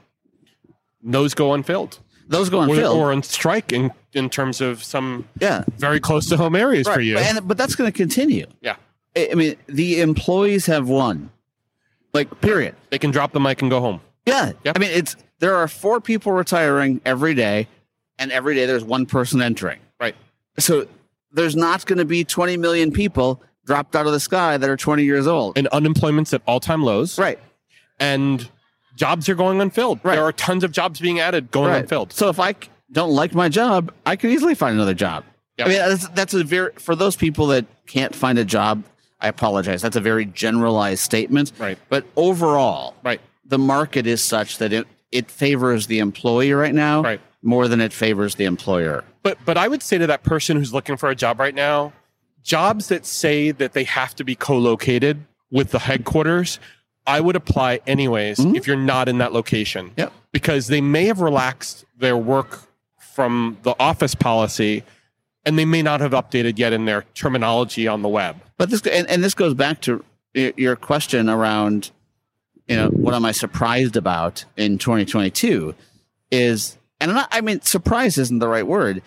Those 1.04 1.34
go 1.34 1.54
unfilled 1.54 2.00
Those 2.28 2.50
go 2.50 2.62
unfilled. 2.62 2.98
or 2.98 3.12
on 3.12 3.22
strike 3.24 3.72
in, 3.72 3.92
in 4.14 4.30
terms 4.30 4.60
of 4.62 4.84
some 4.84 5.28
yeah. 5.40 5.64
very 5.78 6.00
close 6.00 6.28
to 6.30 6.38
home 6.38 6.56
areas 6.56 6.88
for 6.88 6.96
Right. 6.96 7.04
you. 7.06 7.18
And, 7.18 7.48
but 7.48 7.58
that's 7.58 7.76
going 7.76 7.92
to 7.92 7.96
continue. 7.96 8.48
yeah, 8.62 8.76
I 9.16 9.30
I 9.32 9.36
mean, 9.36 9.56
the 9.68 10.02
employees 10.02 10.66
have 10.66 10.90
won. 10.90 11.30
Like, 12.14 12.42
period. 12.42 12.76
they 12.90 12.98
can 12.98 13.12
drop 13.12 13.34
the 13.34 13.40
mic 13.40 13.62
and 13.62 13.70
go 13.70 13.82
home. 13.82 14.00
Yeah. 14.26 14.54
Yep. 14.64 14.76
I 14.78 14.80
mean, 14.80 14.90
it's 14.92 15.16
there 15.40 15.56
are 15.56 15.68
four 15.68 16.00
people 16.02 16.32
retiring 16.32 17.02
every 17.06 17.34
day, 17.36 17.68
and 18.20 18.32
every 18.32 18.56
day 18.56 18.66
there's 18.66 18.84
one 18.84 19.06
person 19.06 19.42
entering. 19.42 19.80
Right. 20.00 20.16
So 20.60 20.88
there's 21.32 21.56
not 21.56 21.86
going 21.86 21.98
to 22.00 22.06
be 22.06 22.24
20 22.24 22.58
million 22.58 22.92
people 22.92 23.42
dropped 23.66 23.96
out 23.96 24.06
of 24.06 24.12
the 24.14 24.20
sky 24.20 24.58
that 24.58 24.70
are 24.70 24.78
20 24.78 25.04
years 25.04 25.28
old. 25.28 25.58
And 25.58 25.68
unemployment's 25.70 26.34
at 26.34 26.42
all 26.46 26.60
time 26.60 26.84
lows. 26.84 27.18
right. 27.20 27.40
And 28.00 28.50
jobs 28.96 29.28
are 29.30 29.36
going 29.36 29.60
unfilled. 29.62 30.00
Right. 30.04 30.16
There 30.16 30.24
are 30.26 30.32
tons 30.34 30.64
of 30.64 30.72
jobs 30.72 31.00
being 31.00 31.20
added 31.20 31.52
going 31.52 31.70
Right. 31.72 31.82
unfilled. 31.82 32.14
So 32.14 32.30
if 32.30 32.40
I 32.40 32.56
don't 32.92 33.12
like 33.14 33.34
my 33.34 33.50
job, 33.50 33.92
I 34.06 34.16
can 34.16 34.30
easily 34.32 34.56
find 34.56 34.76
another 34.76 34.94
job. 34.94 35.24
Yep. 35.58 35.68
I 35.68 35.70
mean, 35.70 35.78
that's, 35.80 36.08
that's 36.10 36.34
a 36.34 36.44
very 36.44 36.72
for 36.78 36.96
those 36.96 37.16
people 37.16 37.48
that 37.48 37.66
can't 37.88 38.14
find 38.14 38.38
a 38.38 38.46
job. 38.46 38.84
I 39.22 39.30
apologize. 39.30 39.82
That's 39.82 39.96
a 39.96 40.02
very 40.02 40.26
generalized 40.26 41.02
statement. 41.02 41.54
Right. 41.58 41.78
But 41.90 42.06
overall, 42.18 42.96
Right. 43.04 43.22
the 43.46 43.58
market 43.58 44.06
is 44.06 44.22
such 44.22 44.58
that 44.60 44.74
it 44.74 44.88
it 45.12 45.32
favors 45.32 45.88
the 45.88 46.00
employee 46.00 46.52
right 46.52 46.76
now 46.76 47.02
Right. 47.02 47.22
More 47.46 47.68
than 47.68 47.80
it 47.80 47.94
favors 47.94 48.36
the 48.36 48.44
employer. 48.46 49.04
But 49.24 49.38
but 49.46 49.58
I 49.58 49.68
would 49.68 49.82
say 49.84 49.98
to 49.98 50.08
that 50.08 50.24
person 50.24 50.58
who's 50.58 50.74
looking 50.74 50.98
for 50.98 51.10
a 51.10 51.16
job 51.16 51.40
right 51.40 51.56
now, 51.56 51.94
jobs 52.44 52.88
that 52.90 53.06
say 53.06 53.52
that 53.52 53.74
they 53.74 53.84
have 53.86 54.16
to 54.16 54.24
be 54.24 54.36
co-located 54.36 55.24
with 55.52 55.72
the 55.72 55.80
headquarters, 55.80 56.60
I 57.08 57.22
would 57.22 57.36
apply 57.36 57.80
anyways 57.88 58.40
Mhm. 58.40 58.58
if 58.58 58.68
you're 58.68 58.76
not 58.76 59.08
in 59.08 59.20
that 59.20 59.32
location. 59.32 59.92
Yep. 59.96 60.12
Because 60.32 60.68
they 60.68 60.82
may 60.82 61.06
have 61.06 61.22
relaxed 61.22 61.86
their 61.98 62.18
work 62.18 62.62
from 63.00 63.58
the 63.64 63.76
office 63.80 64.16
policy 64.16 64.84
and 65.46 65.58
they 65.58 65.66
may 65.66 65.84
not 65.84 66.02
have 66.02 66.12
updated 66.12 66.58
yet 66.58 66.74
in 66.74 66.86
their 66.86 67.04
terminology 67.14 67.88
on 67.88 68.02
the 68.02 68.10
web. 68.10 68.38
But 68.58 68.72
this 68.72 68.82
and, 68.88 69.08
and 69.08 69.24
this 69.24 69.36
goes 69.36 69.54
back 69.54 69.82
to 69.82 70.04
your 70.34 70.76
question 70.76 71.30
around, 71.30 71.92
you 72.68 72.76
know, 72.76 72.88
what 72.90 73.14
am 73.14 73.24
I 73.24 73.32
surprised 73.32 73.96
about 73.96 74.44
in 74.58 74.80
2022? 74.80 75.76
Is 76.32 76.78
and 77.10 77.16
not, 77.16 77.28
I 77.32 77.42
mean, 77.42 77.62
surprise 77.62 78.18
isn't 78.18 78.40
the 78.40 78.48
right 78.48 78.66
word, 78.68 79.02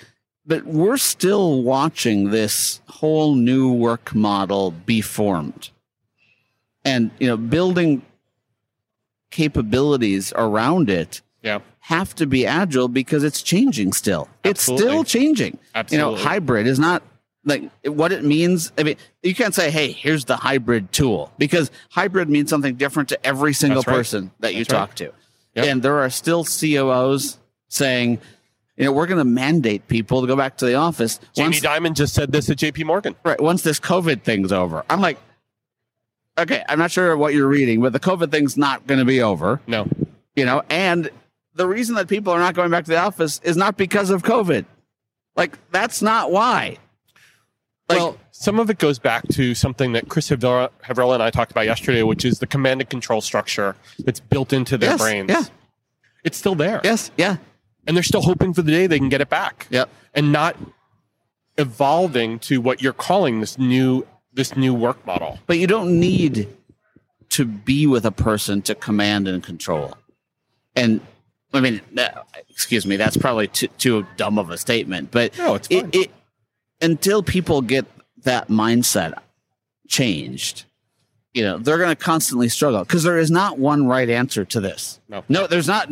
but 0.46 0.64
we're 0.66 0.96
still 0.96 1.62
watching 1.62 2.30
this 2.30 2.80
whole 2.88 3.34
new 3.34 3.72
work 3.72 4.14
model 4.14 4.70
be 4.70 5.00
formed. 5.00 5.70
and 6.84 7.10
you 7.18 7.26
know 7.26 7.36
building 7.36 8.00
capabilities 9.30 10.32
around 10.36 10.88
it 10.88 11.20
Yeah. 11.42 11.58
have 11.80 12.14
to 12.16 12.26
be 12.26 12.46
agile 12.46 12.88
because 12.88 13.22
it's 13.24 13.42
changing 13.42 13.92
still. 13.92 14.28
It's 14.44 14.62
still 14.62 15.04
changing. 15.04 15.58
Absolutely. 15.74 16.10
You 16.12 16.16
know, 16.16 16.22
hybrid 16.22 16.66
is 16.66 16.78
not 16.78 17.02
like 17.44 17.70
what 17.84 18.12
it 18.12 18.24
means. 18.24 18.72
I 18.78 18.82
mean, 18.82 18.96
you 19.22 19.34
can't 19.34 19.54
say, 19.54 19.70
"Hey, 19.70 19.92
here's 19.92 20.24
the 20.24 20.36
hybrid 20.36 20.92
tool," 20.92 21.30
because 21.38 21.70
hybrid 21.90 22.28
means 22.28 22.50
something 22.50 22.74
different 22.76 23.08
to 23.10 23.26
every 23.26 23.52
single 23.52 23.82
right. 23.86 23.96
person 23.96 24.30
that 24.40 24.54
you 24.54 24.60
That's 24.64 24.72
right. 24.72 24.78
talk 24.78 24.94
to. 24.96 25.12
Yep. 25.54 25.66
And 25.66 25.82
there 25.82 25.98
are 25.98 26.10
still 26.10 26.44
COOs 26.44 27.38
saying, 27.68 28.18
"You 28.76 28.84
know, 28.84 28.92
we're 28.92 29.06
going 29.06 29.18
to 29.18 29.24
mandate 29.24 29.86
people 29.88 30.20
to 30.20 30.26
go 30.26 30.36
back 30.36 30.56
to 30.58 30.66
the 30.66 30.74
office 30.74 31.20
Jamie 31.34 31.48
once, 31.48 31.60
Dimon 31.60 31.94
just 31.94 32.14
said 32.14 32.32
this 32.32 32.48
at 32.50 32.56
JP 32.58 32.84
Morgan. 32.84 33.14
right, 33.24 33.40
once 33.40 33.62
this 33.62 33.78
COVID 33.80 34.22
thing's 34.22 34.52
over." 34.52 34.84
I'm 34.90 35.00
like, 35.00 35.18
"Okay, 36.38 36.62
I'm 36.68 36.78
not 36.78 36.90
sure 36.90 37.16
what 37.16 37.34
you're 37.34 37.48
reading, 37.48 37.80
but 37.80 37.92
the 37.92 38.00
COVID 38.00 38.30
thing's 38.30 38.56
not 38.56 38.86
going 38.86 38.98
to 39.00 39.04
be 39.06 39.20
over." 39.22 39.60
No. 39.66 39.88
you 40.36 40.44
know 40.44 40.62
and 40.70 41.10
the 41.54 41.66
reason 41.66 41.96
that 41.96 42.06
people 42.08 42.32
are 42.32 42.38
not 42.38 42.54
going 42.54 42.70
back 42.70 42.84
to 42.84 42.90
the 42.92 42.96
office 42.98 43.40
is 43.42 43.56
not 43.56 43.76
because 43.76 44.10
of 44.10 44.22
covid 44.22 44.64
like 45.34 45.58
that's 45.72 46.00
not 46.00 46.30
why 46.30 46.76
like 47.88 47.98
well, 47.98 48.16
some 48.30 48.60
of 48.60 48.70
it 48.70 48.78
goes 48.78 49.00
back 49.00 49.26
to 49.32 49.54
something 49.56 49.94
that 49.94 50.08
Chris 50.08 50.28
Havrilla 50.30 50.68
Havrilla 50.84 51.14
and 51.14 51.22
I 51.24 51.30
talked 51.30 51.50
about 51.50 51.64
yesterday, 51.66 52.02
which 52.04 52.24
is 52.24 52.38
the 52.38 52.46
command 52.46 52.80
and 52.82 52.88
control 52.88 53.20
structure 53.20 53.74
that's 54.04 54.20
built 54.20 54.52
into 54.52 54.78
their 54.78 54.90
Yes, 54.90 55.00
brains. 55.00 55.28
yeah. 55.30 55.42
It's 56.22 56.36
still 56.38 56.54
there. 56.54 56.80
yes 56.84 57.10
yeah 57.16 57.38
And 57.88 57.96
they're 57.96 58.04
still 58.04 58.20
hoping 58.22 58.52
for 58.54 58.62
the 58.62 58.70
day 58.70 58.86
they 58.86 58.98
can 58.98 59.08
get 59.08 59.20
it 59.22 59.28
back. 59.30 59.66
yep 59.70 59.88
And 60.14 60.30
not 60.30 60.56
evolving 61.56 62.38
to 62.40 62.60
what 62.60 62.80
you're 62.82 62.92
calling 62.92 63.40
this 63.40 63.58
new 63.58 64.06
this 64.32 64.56
new 64.56 64.72
work 64.74 65.04
model. 65.06 65.38
but 65.46 65.58
you 65.58 65.66
don't 65.66 65.98
need 65.98 66.46
to 67.30 67.44
be 67.44 67.86
with 67.86 68.04
a 68.04 68.12
person 68.12 68.62
to 68.62 68.74
command 68.74 69.26
and 69.26 69.42
control 69.42 69.94
and 70.76 71.00
i 71.52 71.60
mean 71.60 71.80
uh, 71.98 72.08
excuse 72.48 72.86
me 72.86 72.96
that's 72.96 73.16
probably 73.16 73.48
too, 73.48 73.66
too 73.78 74.06
dumb 74.16 74.38
of 74.38 74.50
a 74.50 74.56
statement 74.58 75.10
but 75.10 75.36
No, 75.38 75.54
it's 75.56 75.66
it, 75.70 75.92
it 75.94 76.10
until 76.80 77.22
people 77.22 77.60
get 77.62 77.86
that 78.22 78.46
mindset 78.48 79.14
changed 79.88 80.64
you 81.34 81.42
know 81.42 81.58
they're 81.58 81.78
going 81.78 81.88
to 81.90 81.96
constantly 81.96 82.48
struggle 82.48 82.84
because 82.84 83.02
there 83.02 83.18
is 83.18 83.30
not 83.32 83.58
one 83.58 83.86
right 83.88 84.08
answer 84.08 84.44
to 84.44 84.60
this 84.60 85.00
No. 85.08 85.24
no 85.28 85.46
there's 85.48 85.66
not 85.66 85.90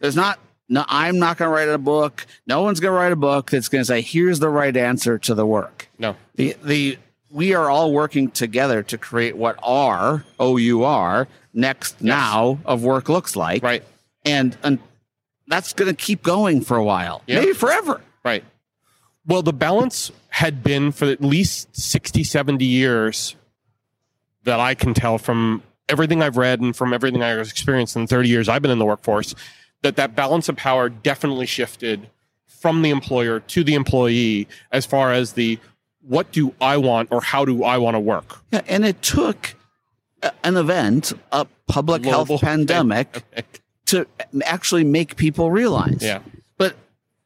there's 0.00 0.16
not 0.16 0.38
no 0.68 0.84
i'm 0.88 1.18
not 1.18 1.36
going 1.36 1.48
to 1.48 1.54
write 1.54 1.68
a 1.68 1.78
book 1.78 2.26
no 2.46 2.62
one's 2.62 2.80
going 2.80 2.92
to 2.92 2.96
write 2.98 3.12
a 3.12 3.16
book 3.16 3.50
that's 3.50 3.68
going 3.68 3.80
to 3.80 3.84
say 3.84 4.00
here's 4.00 4.38
the 4.38 4.48
right 4.48 4.76
answer 4.76 5.18
to 5.18 5.34
the 5.34 5.46
work 5.46 5.88
No. 5.98 6.16
the 6.34 6.56
the 6.62 6.98
we 7.30 7.54
are 7.54 7.68
all 7.68 7.92
working 7.92 8.30
together 8.30 8.82
to 8.84 8.96
create 8.98 9.36
what 9.36 9.58
our 9.62 10.24
our 10.40 11.28
next 11.54 12.00
now 12.00 12.58
of 12.64 12.82
work 12.84 13.08
looks 13.08 13.36
like 13.36 13.62
Right. 13.62 13.82
and 14.24 14.56
and 14.62 14.78
that's 15.46 15.72
going 15.72 15.88
to 15.90 15.96
keep 15.96 16.22
going 16.22 16.60
for 16.62 16.76
a 16.76 16.84
while 16.84 17.22
Yeah. 17.26 17.40
maybe 17.40 17.52
forever 17.52 18.00
Right. 18.24 18.44
Well, 19.26 19.42
the 19.42 19.52
balance 19.52 20.10
had 20.30 20.62
been 20.62 20.90
for 20.92 21.04
at 21.06 21.20
least 21.22 21.74
60, 21.76 22.24
70 22.24 22.64
years 22.64 23.36
that 24.44 24.58
I 24.60 24.74
can 24.74 24.92
tell 24.94 25.18
from 25.18 25.62
everything 25.88 26.22
I've 26.22 26.36
read 26.36 26.60
and 26.60 26.74
from 26.76 26.92
everything 26.92 27.22
I've 27.22 27.38
experienced 27.46 27.96
in 27.96 28.06
30 28.06 28.28
years 28.28 28.48
I've 28.48 28.60
been 28.62 28.70
in 28.70 28.78
the 28.78 28.84
workforce 28.86 29.34
that 29.82 29.96
that 29.96 30.14
balance 30.14 30.48
of 30.48 30.56
power 30.56 30.88
definitely 30.88 31.46
shifted 31.46 32.08
from 32.46 32.82
the 32.82 32.90
employer 32.90 33.40
to 33.40 33.62
the 33.62 33.74
employee 33.74 34.48
as 34.72 34.84
far 34.84 35.12
as 35.12 35.34
the 35.34 35.58
what 36.02 36.32
do 36.32 36.54
I 36.60 36.76
want 36.76 37.12
or 37.12 37.20
how 37.20 37.44
do 37.44 37.64
I 37.64 37.78
want 37.78 37.94
to 37.94 38.00
work? 38.00 38.38
Yeah, 38.50 38.62
and 38.66 38.84
it 38.84 39.02
took 39.02 39.54
an 40.42 40.56
event, 40.56 41.12
a 41.32 41.46
public 41.66 42.02
Global 42.02 42.38
health 42.38 42.40
pandemic, 42.40 43.22
to 43.86 44.06
actually 44.44 44.84
make 44.84 45.16
people 45.16 45.50
realize. 45.50 45.98
Yeah. 46.00 46.20
But 46.56 46.76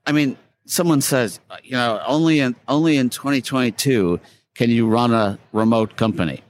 I 0.07 0.12
mean, 0.12 0.37
someone 0.67 1.01
says, 1.01 1.41
you 1.62 1.73
know, 1.73 2.03
only 2.07 2.41
in 2.41 2.57
only 2.69 2.97
in 2.97 3.09
2022 3.09 4.21
can 4.55 4.71
you 4.71 4.87
run 4.87 5.12
a 5.12 5.38
remote 5.53 5.97
company. 5.97 6.43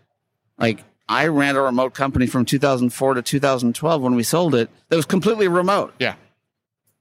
Like 0.59 0.83
I 1.09 1.27
ran 1.27 1.57
a 1.57 1.63
remote 1.63 1.95
company 1.95 2.27
from 2.27 2.45
2004 2.45 3.15
to 3.15 3.23
2012 3.23 4.03
when 4.03 4.15
we 4.15 4.23
sold 4.23 4.55
it. 4.55 4.71
That 4.89 4.97
was 4.97 5.05
completely 5.05 5.49
remote. 5.49 5.95
Yeah. 5.99 6.15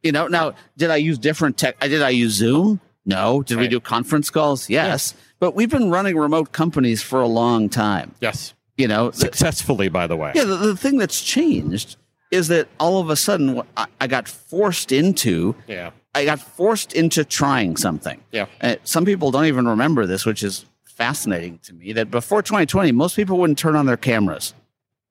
You 0.03 0.11
know, 0.11 0.27
now 0.27 0.53
did 0.77 0.89
I 0.89 0.95
use 0.97 1.17
different 1.17 1.57
tech? 1.57 1.75
I 1.81 1.87
Did 1.87 2.01
I 2.01 2.09
use 2.09 2.33
Zoom? 2.33 2.81
No. 3.05 3.43
Did 3.43 3.57
we 3.57 3.67
do 3.67 3.79
conference 3.79 4.29
calls? 4.29 4.69
Yes. 4.69 5.13
But 5.39 5.55
we've 5.55 5.69
been 5.69 5.89
running 5.89 6.17
remote 6.17 6.51
companies 6.51 7.01
for 7.01 7.21
a 7.21 7.27
long 7.27 7.69
time. 7.69 8.13
Yes. 8.19 8.53
You 8.77 8.87
know, 8.87 9.11
Successfully, 9.11 9.89
by 9.89 10.07
the 10.07 10.15
way. 10.15 10.31
yeah, 10.35 10.43
the, 10.43 10.55
the 10.55 10.75
thing 10.77 10.97
that's 10.97 11.21
changed 11.21 11.97
is 12.31 12.47
that 12.47 12.67
all 12.79 12.99
of 12.99 13.09
a 13.09 13.15
sudden 13.15 13.61
I, 13.77 13.85
I 13.99 14.07
got 14.07 14.27
forced 14.27 14.91
into, 14.91 15.55
Yeah. 15.67 15.91
I 16.15 16.25
got 16.25 16.39
forced 16.39 16.93
into 16.93 17.23
trying 17.23 17.77
something. 17.77 18.21
Yeah. 18.31 18.47
Uh, 18.59 18.75
some 18.83 19.05
people 19.05 19.29
don't 19.31 19.45
even 19.45 19.67
remember 19.67 20.05
this, 20.07 20.25
which 20.25 20.41
is 20.43 20.65
fascinating 21.01 21.57
to 21.63 21.73
me. 21.73 21.93
That 21.93 22.11
before 22.11 22.41
2020, 22.43 22.91
most 22.91 23.15
people 23.15 23.37
wouldn't 23.39 23.57
turn 23.57 23.75
on 23.75 23.85
their 23.87 23.97
cameras. 23.97 24.53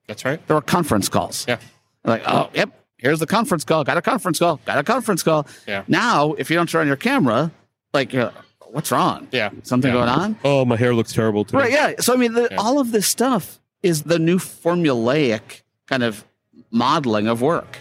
That's 0.06 0.24
right. 0.24 0.44
There 0.46 0.54
were 0.56 0.60
conference 0.62 1.08
calls. 1.08 1.44
Yeah. 1.48 1.58
Like, 2.04 2.22
oh, 2.26 2.48
yep, 2.54 2.70
here's 2.96 3.18
the 3.18 3.26
conference 3.26 3.64
call. 3.64 3.82
Got 3.84 3.96
a 3.96 4.02
conference 4.02 4.38
call. 4.38 4.60
Got 4.64 4.78
a 4.78 4.82
conference 4.84 5.22
call. 5.24 5.46
Yeah. 5.66 5.82
Now, 5.88 6.34
if 6.34 6.48
you 6.48 6.56
don't 6.56 6.68
turn 6.68 6.82
on 6.82 6.86
your 6.86 6.96
camera, 6.96 7.50
like, 7.92 8.12
you're, 8.12 8.32
what's 8.70 8.90
wrong? 8.92 9.26
Yeah. 9.32 9.50
Something 9.64 9.88
Yeah. 9.92 9.98
going 9.98 10.08
on? 10.08 10.36
Oh, 10.44 10.64
my 10.64 10.76
hair 10.76 10.94
looks 10.94 11.12
terrible 11.12 11.44
today. 11.44 11.58
Right. 11.58 11.72
Yeah. 11.72 11.92
So 12.00 12.14
I 12.14 12.16
mean, 12.16 12.34
the, 12.34 12.48
Yeah. 12.50 12.56
all 12.58 12.78
of 12.78 12.92
this 12.92 13.06
stuff 13.08 13.60
is 13.82 14.02
the 14.04 14.18
new 14.18 14.38
formulaic 14.38 15.62
kind 15.88 16.02
of 16.04 16.24
modeling 16.70 17.26
of 17.26 17.42
work. 17.42 17.78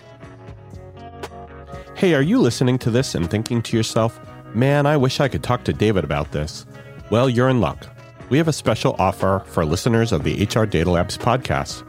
Hey, 1.95 2.13
are 2.15 2.21
you 2.23 2.39
listening 2.39 2.79
to 2.79 2.89
this 2.89 3.13
and 3.13 3.29
thinking 3.29 3.61
to 3.61 3.77
yourself, 3.77 4.19
man, 4.55 4.85
I 4.87 4.97
wish 4.97 5.19
I 5.19 5.27
could 5.27 5.43
talk 5.43 5.63
to 5.65 5.73
David 5.73 6.03
about 6.03 6.31
this? 6.31 6.65
Well, 7.09 7.27
you're 7.29 7.49
in 7.49 7.59
luck. 7.59 7.87
We 8.29 8.37
have 8.37 8.47
a 8.47 8.53
special 8.53 8.95
offer 8.99 9.43
for 9.47 9.65
listeners 9.65 10.11
of 10.11 10.23
the 10.23 10.45
HR 10.45 10.65
Data 10.65 10.91
Labs 10.91 11.17
podcast 11.17 11.85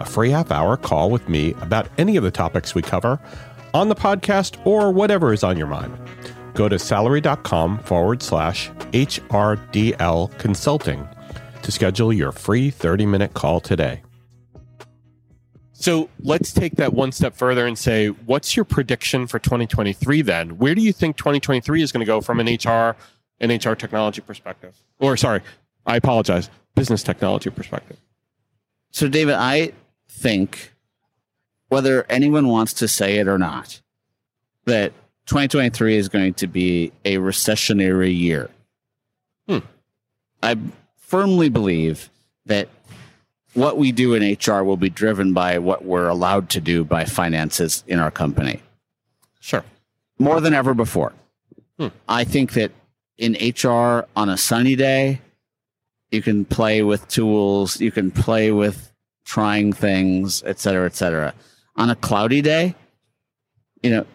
a 0.00 0.04
free 0.04 0.30
half 0.30 0.50
hour 0.50 0.76
call 0.76 1.10
with 1.10 1.28
me 1.28 1.54
about 1.60 1.88
any 1.96 2.16
of 2.16 2.24
the 2.24 2.30
topics 2.30 2.74
we 2.74 2.82
cover 2.82 3.20
on 3.72 3.88
the 3.88 3.94
podcast 3.94 4.56
or 4.66 4.90
whatever 4.90 5.32
is 5.32 5.44
on 5.44 5.56
your 5.56 5.68
mind. 5.68 5.96
Go 6.54 6.68
to 6.68 6.78
salary.com 6.78 7.78
forward 7.80 8.22
slash 8.22 8.68
HRDL 8.92 10.36
consulting 10.38 11.08
to 11.62 11.70
schedule 11.70 12.12
your 12.12 12.32
free 12.32 12.70
30 12.70 13.06
minute 13.06 13.34
call 13.34 13.60
today. 13.60 14.02
So 15.72 16.08
let's 16.20 16.52
take 16.52 16.76
that 16.76 16.94
one 16.94 17.12
step 17.12 17.34
further 17.34 17.66
and 17.66 17.78
say, 17.78 18.08
what's 18.08 18.56
your 18.56 18.64
prediction 18.64 19.26
for 19.26 19.38
2023 19.38 20.22
then? 20.22 20.58
Where 20.58 20.74
do 20.74 20.80
you 20.80 20.92
think 20.92 21.16
2023 21.16 21.82
is 21.82 21.90
going 21.92 22.00
to 22.00 22.06
go 22.06 22.20
from 22.20 22.40
an 22.40 22.46
HR 22.46 22.96
and 23.40 23.50
HR 23.64 23.74
technology 23.74 24.20
perspective? 24.20 24.76
Or, 25.00 25.16
sorry, 25.16 25.42
I 25.86 25.96
apologize, 25.96 26.50
business 26.74 27.02
technology 27.02 27.50
perspective. 27.50 27.98
So, 28.90 29.08
David, 29.08 29.34
I 29.34 29.72
think 30.08 30.72
whether 31.68 32.04
anyone 32.08 32.48
wants 32.48 32.74
to 32.74 32.88
say 32.88 33.16
it 33.16 33.26
or 33.26 33.38
not, 33.38 33.80
that 34.66 34.92
2023 35.26 35.96
is 35.96 36.08
going 36.08 36.34
to 36.34 36.46
be 36.46 36.92
a 37.04 37.16
recessionary 37.16 38.16
year. 38.16 38.50
Hmm. 39.48 39.58
I 40.42 40.56
firmly 40.96 41.48
believe 41.48 42.10
that 42.46 42.68
what 43.54 43.76
we 43.76 43.92
do 43.92 44.14
in 44.14 44.36
HR 44.38 44.62
will 44.62 44.76
be 44.76 44.90
driven 44.90 45.32
by 45.32 45.58
what 45.58 45.84
we're 45.84 46.08
allowed 46.08 46.48
to 46.50 46.60
do 46.60 46.84
by 46.84 47.04
finances 47.04 47.84
in 47.86 47.98
our 47.98 48.10
company. 48.10 48.62
Sure. 49.40 49.64
more 50.18 50.40
than 50.40 50.54
ever 50.54 50.72
before. 50.72 51.12
Hmm. 51.78 51.88
I 52.08 52.22
think 52.22 52.52
that 52.52 52.70
in 53.18 53.32
HR 53.34 54.06
on 54.14 54.28
a 54.28 54.36
sunny 54.36 54.76
day, 54.76 55.20
you 56.12 56.22
can 56.22 56.44
play 56.44 56.82
with 56.82 57.08
tools, 57.08 57.80
you 57.80 57.90
can 57.90 58.10
play 58.10 58.52
with 58.52 58.92
trying 59.24 59.72
things, 59.72 60.42
et 60.44 60.58
cetera, 60.60 60.86
et 60.86 60.94
cetera. 60.94 61.34
On 61.76 61.90
a 61.90 61.96
cloudy 61.96 62.42
day, 62.42 62.74
you 63.82 63.90
know, 63.90 64.06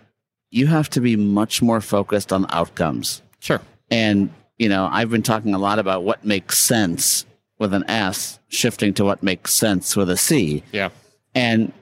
you 0.51 0.67
have 0.67 0.89
to 0.91 1.01
be 1.01 1.15
much 1.15 1.61
more 1.61 1.81
focused 1.81 2.31
on 2.31 2.45
outcomes. 2.49 3.21
Sure. 3.39 3.59
And, 3.89 4.29
you 4.57 4.69
know, 4.69 4.87
I've 4.91 5.09
been 5.09 5.23
talking 5.23 5.53
a 5.53 5.59
lot 5.59 5.79
about 5.79 6.03
what 6.03 6.23
makes 6.23 6.59
sense 6.59 7.25
with 7.57 7.73
an 7.73 7.83
S, 7.89 8.39
shifting 8.47 8.93
to 8.93 9.03
what 9.03 9.23
makes 9.23 9.53
sense 9.53 9.95
with 9.95 10.09
a 10.09 10.17
C. 10.17 10.63
Yeah. 10.71 10.89
And 11.33 11.73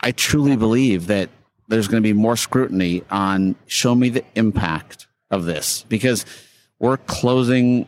I 0.00 0.12
truly 0.12 0.56
believe 0.56 1.08
that 1.08 1.28
there's 1.68 1.88
going 1.88 2.02
to 2.02 2.06
be 2.06 2.12
more 2.12 2.36
scrutiny 2.36 3.02
on 3.10 3.56
show 3.66 3.94
me 3.94 4.08
the 4.08 4.24
impact 4.34 5.08
of 5.30 5.44
this 5.44 5.84
because 5.88 6.24
we're 6.78 6.96
closing 6.96 7.86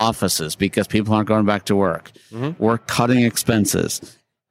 offices 0.00 0.56
because 0.56 0.86
people 0.86 1.14
aren't 1.14 1.28
going 1.28 1.44
back 1.46 1.64
to 1.66 1.76
work. 1.76 2.12
Mhm. 2.32 2.56
We're 2.58 2.78
cutting 2.78 3.20
expenses. 3.24 4.00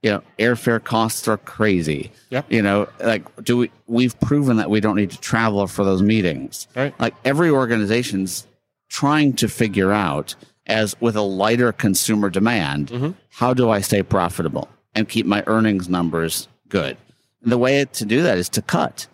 You 0.01 0.11
know, 0.11 0.21
airfare 0.39 0.83
costs 0.83 1.27
are 1.27 1.37
crazy. 1.37 2.11
Yep. 2.29 2.51
You 2.51 2.61
know, 2.61 2.87
like 3.03 3.23
do 3.43 3.57
we 3.57 3.71
we've 3.87 4.19
proven 4.19 4.57
that 4.57 4.69
we 4.69 4.79
don't 4.79 4.95
need 4.95 5.11
to 5.11 5.19
travel 5.19 5.65
for 5.67 5.83
those 5.85 6.01
meetings. 6.01 6.67
Right. 6.75 6.93
Like 6.99 7.13
every 7.23 7.49
organization's 7.49 8.47
trying 8.89 9.33
to 9.33 9.47
figure 9.47 9.91
out 9.91 10.35
as 10.67 10.95
with 11.01 11.15
a 11.15 11.21
lighter 11.21 11.71
consumer 11.71 12.29
demand, 12.29 12.87
Mhm. 12.89 13.15
how 13.29 13.53
do 13.53 13.69
I 13.69 13.81
stay 13.81 14.03
profitable 14.03 14.69
and 14.95 15.09
keep 15.09 15.25
my 15.25 15.43
earnings 15.47 15.89
numbers 15.89 16.47
good? 16.69 16.95
And 17.41 17.51
the 17.51 17.57
way 17.57 17.83
to 17.85 18.05
do 18.05 18.21
that 18.23 18.37
is 18.37 18.47
to 18.49 18.61
cut. 18.61 19.07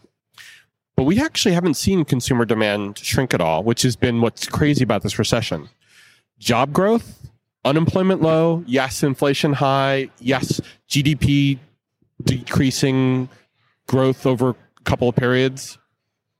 But 0.95 1.03
we 1.03 1.19
actually 1.21 1.53
haven't 1.55 1.75
seen 1.75 2.03
consumer 2.05 2.45
demand 2.45 2.97
shrink 2.99 3.33
at 3.33 3.41
all, 3.41 3.63
which 3.63 3.83
has 3.83 3.95
been 3.95 4.21
what's 4.21 4.47
crazy 4.47 4.83
about 4.83 5.01
this 5.01 5.17
recession. 5.17 5.69
Job 6.39 6.71
growth, 6.73 7.29
unemployment 7.65 8.21
low, 8.21 8.63
yes, 8.65 9.03
inflation 9.03 9.53
high, 9.53 10.09
yes, 10.19 10.59
GDP 10.89 11.59
decreasing 12.23 13.29
growth 13.87 14.25
over 14.25 14.49
a 14.51 14.55
couple 14.83 15.09
of 15.09 15.15
periods. 15.15 15.77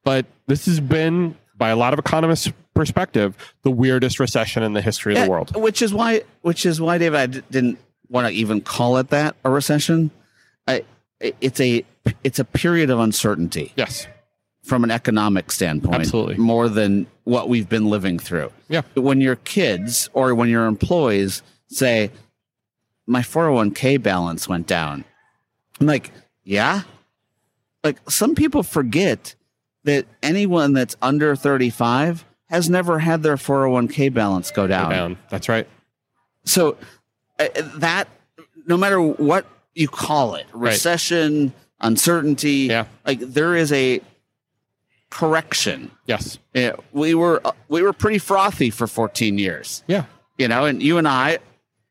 But 0.04 0.26
this 0.48 0.66
has 0.66 0.80
been, 0.80 1.36
by 1.58 1.70
a 1.70 1.76
lot 1.76 1.94
of 1.94 2.00
economists' 2.00 2.52
perspective, 2.74 3.36
the 3.64 3.72
weirdest 3.72 4.20
recession 4.20 4.64
in 4.64 4.74
the 4.74 4.82
history 4.82 5.16
of 5.16 5.24
the 5.26 5.30
world. 5.30 5.56
Which 5.56 5.82
is 5.82 5.94
why, 5.94 6.24
which 6.42 6.66
is 6.66 6.80
why, 6.80 6.98
David, 6.98 7.20
I 7.20 7.26
d- 7.26 7.42
didn't 7.52 7.80
want 8.10 8.28
to 8.28 8.34
even 8.34 8.62
call 8.62 8.98
it 8.98 9.10
that 9.10 9.36
a 9.44 9.50
recession. 9.50 10.12
I, 10.68 10.84
it's 11.20 11.60
a, 11.60 11.84
it's 12.24 12.40
a 12.40 12.46
period 12.46 12.90
of 12.90 13.00
uncertainty 13.00 13.74
Yes. 13.76 14.08
from 14.64 14.84
an 14.86 14.92
economic 14.92 15.52
standpoint, 15.52 15.96
Absolutely. 15.96 16.38
more 16.38 16.70
than 16.70 17.08
what 17.26 17.50
we've 17.50 17.68
been 17.68 17.90
living 17.90 18.18
through. 18.18 18.52
Yeah. 18.70 18.82
When 18.96 19.20
your 19.20 19.36
kids 19.36 20.10
or 20.14 20.34
when 20.36 20.48
your 20.50 20.66
employees 20.68 21.42
say, 21.68 22.12
"My 23.08 23.22
401k 23.22 23.98
balance 24.02 24.48
went 24.48 24.68
down," 24.68 25.04
I'm 25.82 25.88
like, 25.88 26.12
"Yeah." 26.44 26.84
Like 27.84 27.98
some 28.10 28.36
people 28.36 28.64
forget 28.64 29.36
that 29.86 30.06
anyone 30.22 30.74
that's 30.74 30.96
under 31.02 31.36
35 31.36 32.26
has 32.50 32.70
never 32.70 33.00
had 33.00 33.24
their 33.24 33.38
401k 33.38 34.10
balance 34.14 34.52
go 34.52 34.64
Go 34.64 34.68
down. 34.68 34.90
down. 34.90 35.18
That's 35.30 35.48
right. 35.50 35.68
So 36.46 36.78
uh, 37.40 37.48
that 37.78 38.08
no 38.68 38.76
matter 38.78 39.02
what 39.02 39.46
you 39.74 39.88
call 39.88 40.36
it, 40.36 40.46
Right. 40.54 40.72
recession, 40.74 41.54
uncertainty, 41.80 42.68
Yeah. 42.70 42.86
like 43.06 43.20
there 43.20 43.56
is 43.56 43.72
a 43.72 44.02
correction. 45.10 45.92
Yes. 46.06 46.38
Yeah, 46.54 46.74
we 46.92 47.14
were 47.16 47.42
uh, 47.46 47.52
we 47.68 47.82
were 47.82 47.94
pretty 47.94 48.20
frothy 48.20 48.70
for 48.70 48.88
14 48.88 49.38
years, 49.38 49.84
Yeah. 49.88 50.06
you 50.38 50.48
know, 50.48 50.66
and 50.66 50.82
you 50.82 50.98
and 50.98 51.08
I, 51.08 51.32
a 51.32 51.40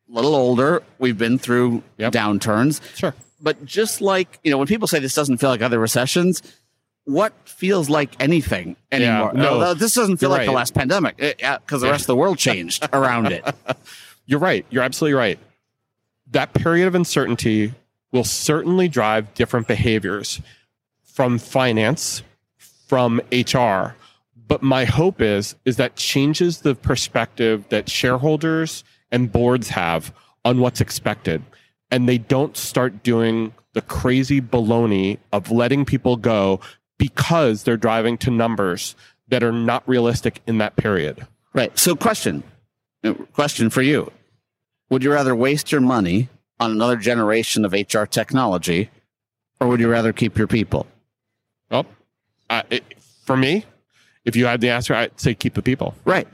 little 0.08 0.34
older, 0.34 0.82
we've 0.98 1.18
been 1.18 1.38
through 1.38 1.82
Yep. 1.98 2.12
downturns. 2.12 2.80
Sure. 2.96 3.14
But 3.40 3.64
just 3.64 4.00
like 4.00 4.38
you 4.42 4.50
know, 4.50 4.58
when 4.58 4.66
people 4.66 4.88
say 4.88 4.98
this 4.98 5.14
doesn't 5.14 5.38
feel 5.38 5.50
like 5.50 5.62
other 5.62 5.78
recessions, 5.78 6.42
what 7.04 7.32
feels 7.44 7.88
like 7.88 8.10
anything 8.20 8.76
anymore? 8.92 9.32
no, 9.32 9.62
Oh, 9.62 9.74
this 9.74 9.94
doesn't 9.94 10.18
feel 10.18 10.30
like 10.30 10.44
the 10.46 10.52
last 10.52 10.74
pandemic 10.74 11.16
Yeah, 11.40 11.58
because 11.58 11.80
the 11.80 11.86
Yeah. 11.86 11.92
rest 11.92 12.02
of 12.02 12.08
the 12.08 12.16
world 12.16 12.38
changed 12.38 12.86
around 12.92 13.26
it. 13.32 13.44
You're 14.26 14.40
right. 14.40 14.66
You're 14.70 14.82
absolutely 14.82 15.14
right. 15.14 15.38
That 16.30 16.52
period 16.52 16.86
of 16.86 16.94
uncertainty 16.94 17.72
will 18.12 18.24
certainly 18.24 18.88
drive 18.88 19.32
different 19.34 19.66
behaviors 19.66 20.40
from 21.04 21.38
finance, 21.38 22.22
from 22.88 23.20
HR. 23.30 23.94
But 24.48 24.62
my 24.62 24.84
hope 24.86 25.20
is 25.20 25.54
is 25.64 25.76
that 25.76 25.94
changes 25.94 26.62
the 26.62 26.74
perspective 26.74 27.64
that 27.68 27.88
shareholders 27.88 28.82
and 29.12 29.30
boards 29.30 29.68
have 29.68 30.12
on 30.44 30.60
what's 30.60 30.80
expected. 30.80 31.42
And 31.90 32.08
they 32.08 32.18
don't 32.18 32.56
start 32.56 33.02
doing 33.02 33.52
the 33.74 33.82
crazy 33.82 34.40
baloney 34.40 35.18
of 35.32 35.50
letting 35.50 35.84
people 35.84 36.16
go 36.16 36.60
because 36.98 37.62
they're 37.62 37.76
driving 37.76 38.18
to 38.18 38.30
numbers 38.30 38.96
that 39.28 39.42
are 39.42 39.52
not 39.52 39.86
realistic 39.86 40.40
in 40.46 40.58
that 40.58 40.76
period. 40.76 41.26
Right. 41.52 41.76
So, 41.78 41.94
question, 41.94 42.42
question 43.32 43.70
for 43.70 43.82
you: 43.82 44.10
Would 44.90 45.04
you 45.04 45.12
rather 45.12 45.34
waste 45.34 45.70
your 45.70 45.80
money 45.80 46.28
on 46.58 46.72
another 46.72 46.96
generation 46.96 47.64
of 47.64 47.72
HR 47.72 48.04
technology, 48.04 48.90
or 49.60 49.68
would 49.68 49.80
you 49.80 49.88
rather 49.88 50.12
keep 50.12 50.36
your 50.36 50.46
people? 50.46 50.86
Well, 51.70 51.86
it, 52.50 52.84
for 53.24 53.36
me, 53.36 53.64
if 54.24 54.36
you 54.36 54.46
had 54.46 54.60
the 54.60 54.70
answer, 54.70 54.94
I'd 54.94 55.18
say 55.20 55.34
keep 55.34 55.54
the 55.54 55.62
people. 55.62 55.94
Right. 56.04 56.28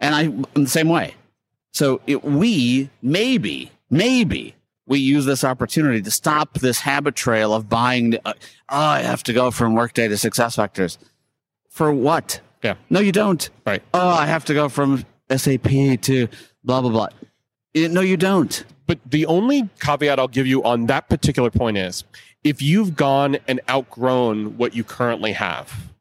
And 0.00 0.14
I, 0.14 0.22
I'm 0.22 0.64
the 0.64 0.68
same 0.68 0.88
way. 0.88 1.14
So 1.72 2.00
it, 2.06 2.24
we 2.24 2.90
maybe, 3.02 3.70
maybe 3.90 4.54
we 4.86 4.98
use 4.98 5.26
this 5.26 5.44
opportunity 5.44 6.00
to 6.02 6.10
stop 6.10 6.54
this 6.58 6.80
habit 6.80 7.14
trail 7.14 7.52
of 7.52 7.68
buying. 7.68 8.16
Uh, 8.24 8.32
oh, 8.68 8.76
I 8.78 9.02
have 9.02 9.22
to 9.24 9.32
go 9.32 9.50
from 9.50 9.74
Workday 9.74 10.08
to 10.08 10.14
SuccessFactors. 10.14 10.98
For 11.68 11.92
what? 11.92 12.40
Yeah. 12.62 12.74
No, 12.90 13.00
you 13.00 13.12
don't. 13.12 13.48
Right. 13.66 13.82
Oh, 13.94 14.08
I 14.08 14.26
have 14.26 14.44
to 14.46 14.54
go 14.54 14.68
from 14.68 15.04
SAP 15.30 15.68
to 16.02 16.28
blah 16.64 16.80
blah 16.80 16.90
blah. 16.90 17.08
No, 17.74 18.00
you 18.00 18.16
don't. 18.16 18.64
But 18.86 18.98
the 19.04 19.26
only 19.26 19.68
caveat 19.80 20.18
I'll 20.18 20.26
give 20.26 20.46
you 20.46 20.64
on 20.64 20.86
that 20.86 21.08
particular 21.08 21.50
point 21.50 21.76
is 21.76 22.04
if 22.44 22.62
you've 22.62 22.96
gone 22.96 23.38
and 23.46 23.60
outgrown 23.68 24.56
what 24.56 24.74
you 24.74 24.84
currently 24.84 25.32
have, 25.32 25.92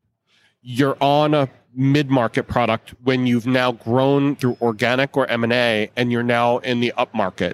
you're 0.61 0.97
on 1.01 1.33
a 1.33 1.49
mid-market 1.73 2.47
product 2.47 2.93
when 3.03 3.27
you've 3.27 3.45
now 3.45 3.71
grown 3.71 4.35
through 4.35 4.57
organic 4.61 5.15
or 5.15 5.27
M&A 5.27 5.89
and 5.95 6.11
you're 6.11 6.23
now 6.23 6.57
in 6.59 6.79
the 6.79 6.93
upmarket 6.97 7.53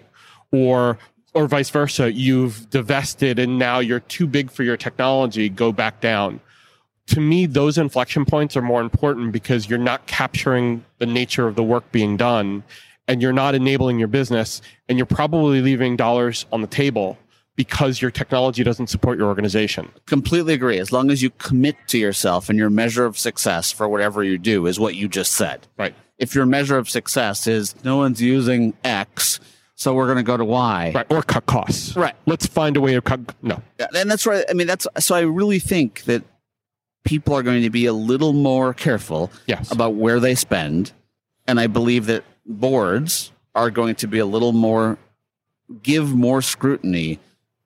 or 0.51 0.97
or 1.35 1.47
vice 1.47 1.71
versa, 1.71 2.13
you've 2.13 2.69
divested 2.69 3.39
and 3.39 3.57
now 3.57 3.79
you're 3.79 3.99
too 4.01 4.27
big 4.27 4.51
for 4.51 4.61
your 4.61 4.77
technology, 4.77 5.49
go 5.49 5.71
back 5.71 5.99
down. 5.99 6.39
To 7.07 7.19
me, 7.19 7.47
those 7.47 7.79
inflection 7.79 8.23
points 8.23 8.55
are 8.55 8.61
more 8.61 8.81
important 8.81 9.31
because 9.31 9.67
you're 9.67 9.79
not 9.79 10.05
capturing 10.05 10.85
the 10.99 11.07
nature 11.07 11.47
of 11.47 11.55
the 11.55 11.63
work 11.63 11.91
being 11.91 12.17
done 12.17 12.63
and 13.07 13.19
you're 13.19 13.33
not 13.33 13.55
enabling 13.55 13.97
your 13.97 14.07
business 14.07 14.61
and 14.87 14.97
you're 14.97 15.07
probably 15.07 15.61
leaving 15.61 15.95
dollars 15.95 16.45
on 16.51 16.61
the 16.61 16.67
table 16.67 17.17
because 17.55 18.01
your 18.01 18.11
technology 18.11 18.63
doesn't 18.63 18.87
support 18.87 19.17
your 19.17 19.27
organization. 19.27 19.91
Completely 20.05 20.53
agree. 20.53 20.79
As 20.79 20.91
long 20.91 21.11
as 21.11 21.21
you 21.21 21.29
commit 21.31 21.75
to 21.87 21.97
yourself 21.97 22.49
and 22.49 22.57
your 22.57 22.69
measure 22.69 23.05
of 23.05 23.17
success 23.17 23.71
for 23.71 23.87
whatever 23.87 24.23
you 24.23 24.37
do 24.37 24.65
is 24.65 24.79
what 24.79 24.95
you 24.95 25.07
just 25.07 25.33
said. 25.33 25.67
Right. 25.77 25.93
If 26.17 26.33
your 26.35 26.45
measure 26.45 26.77
of 26.77 26.89
success 26.89 27.45
is 27.47 27.75
no 27.83 27.97
one's 27.97 28.21
using 28.21 28.73
X, 28.83 29.39
so 29.75 29.93
we're 29.93 30.05
going 30.05 30.17
to 30.17 30.23
go 30.23 30.37
to 30.37 30.45
Y. 30.45 30.91
Right. 30.95 31.05
Or 31.11 31.21
cut 31.21 31.45
costs. 31.45 31.95
Right. 31.95 32.15
Let's 32.25 32.45
find 32.47 32.77
a 32.77 32.81
way 32.81 32.93
to 32.93 33.01
cut. 33.01 33.19
No. 33.41 33.61
Yeah, 33.79 33.87
And 33.95 34.09
that's 34.09 34.25
right. 34.25 34.45
I 34.49 34.53
mean, 34.53 34.67
that's 34.67 34.87
so 34.99 35.13
I 35.15 35.21
really 35.21 35.59
think 35.59 36.03
that 36.05 36.23
people 37.03 37.33
are 37.35 37.43
going 37.43 37.61
to 37.63 37.69
be 37.69 37.85
a 37.85 37.93
little 37.93 38.33
more 38.33 38.73
careful 38.73 39.29
Yes. 39.45 39.71
about 39.71 39.95
where 39.95 40.19
they 40.19 40.35
spend. 40.35 40.91
And 41.47 41.59
I 41.59 41.67
believe 41.67 42.05
that 42.05 42.23
boards 42.45 43.31
are 43.53 43.69
going 43.69 43.95
to 43.95 44.07
be 44.07 44.19
a 44.19 44.25
little 44.25 44.53
more, 44.53 44.97
give 45.81 46.13
more 46.15 46.41
scrutiny 46.41 47.19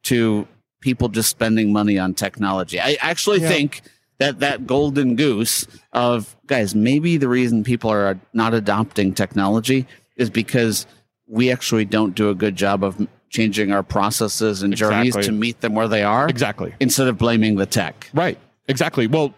to 0.07 0.47
people 0.81 1.09
just 1.09 1.29
spending 1.29 1.71
money 1.73 1.97
on 1.97 2.13
technology. 2.13 2.79
I 2.79 2.97
actually 3.01 3.41
Yeah. 3.41 3.49
think 3.49 3.81
that 4.19 4.39
that 4.39 4.65
golden 4.67 5.15
goose 5.15 5.67
of 5.93 6.35
guys, 6.47 6.73
maybe 6.75 7.17
the 7.17 7.27
reason 7.27 7.63
people 7.63 7.89
are 7.89 8.19
not 8.33 8.53
adopting 8.53 9.13
technology 9.13 9.85
is 10.15 10.29
because 10.29 10.85
we 11.27 11.51
actually 11.51 11.85
don't 11.85 12.15
do 12.15 12.29
a 12.29 12.35
good 12.35 12.55
job 12.55 12.83
of 12.83 13.07
changing 13.29 13.71
our 13.71 13.83
processes 13.83 14.63
and 14.63 14.75
journeys 14.75 15.15
to 15.17 15.31
meet 15.31 15.59
them 15.61 15.75
where 15.75 15.87
they 15.87 16.01
are 16.03 16.29
Exactly. 16.29 16.73
instead 16.79 17.07
of 17.07 17.17
blaming 17.17 17.57
the 17.57 17.65
tech. 17.65 18.09
Right. 18.13 18.37
Exactly. 18.67 19.05
Well, 19.07 19.33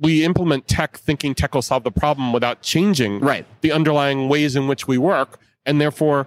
we 0.00 0.24
implement 0.24 0.66
tech 0.66 0.96
thinking 0.96 1.34
tech 1.34 1.54
will 1.54 1.62
solve 1.62 1.84
the 1.84 1.90
problem 1.92 2.32
without 2.32 2.62
changing 2.62 3.20
Right. 3.20 3.46
the 3.60 3.70
underlying 3.72 4.28
ways 4.28 4.56
in 4.56 4.66
which 4.66 4.88
we 4.88 4.96
work. 4.98 5.38
And 5.66 5.80
therefore, 5.80 6.26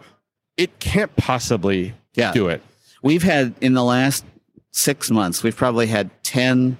it 0.56 0.80
can't 0.80 1.14
possibly 1.18 1.94
Yeah. 2.16 2.32
do 2.32 2.48
it. 2.48 2.62
We've 3.04 3.24
had 3.24 3.54
in 3.62 3.74
the 3.74 3.84
last 3.84 4.26
six 4.72 5.10
months, 5.12 5.44
we've 5.44 5.56
probably 5.56 5.88
had 5.88 6.10
10 6.24 6.78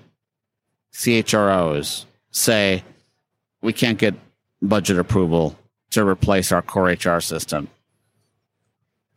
CHROs 0.94 2.06
say, 2.32 2.84
we 3.62 3.74
can't 3.74 3.98
get 3.98 4.16
budget 4.62 4.98
approval 4.98 5.58
to 5.92 6.06
replace 6.06 6.52
our 6.52 6.62
core 6.62 6.88
HR 6.90 7.20
system. 7.20 7.70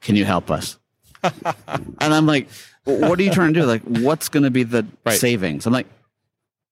Can 0.00 0.16
you 0.16 0.24
help 0.24 0.50
us? 0.50 0.78
and 1.22 1.34
I'm 2.00 2.26
like, 2.26 2.48
what 2.84 3.18
are 3.18 3.22
you 3.22 3.30
trying 3.30 3.52
to 3.54 3.60
do? 3.60 3.66
Like, 3.66 3.82
what's 3.82 4.28
going 4.28 4.44
to 4.44 4.50
be 4.50 4.62
the 4.62 4.86
Right. 5.04 5.18
savings? 5.18 5.66
I'm 5.66 5.72
like, 5.72 5.86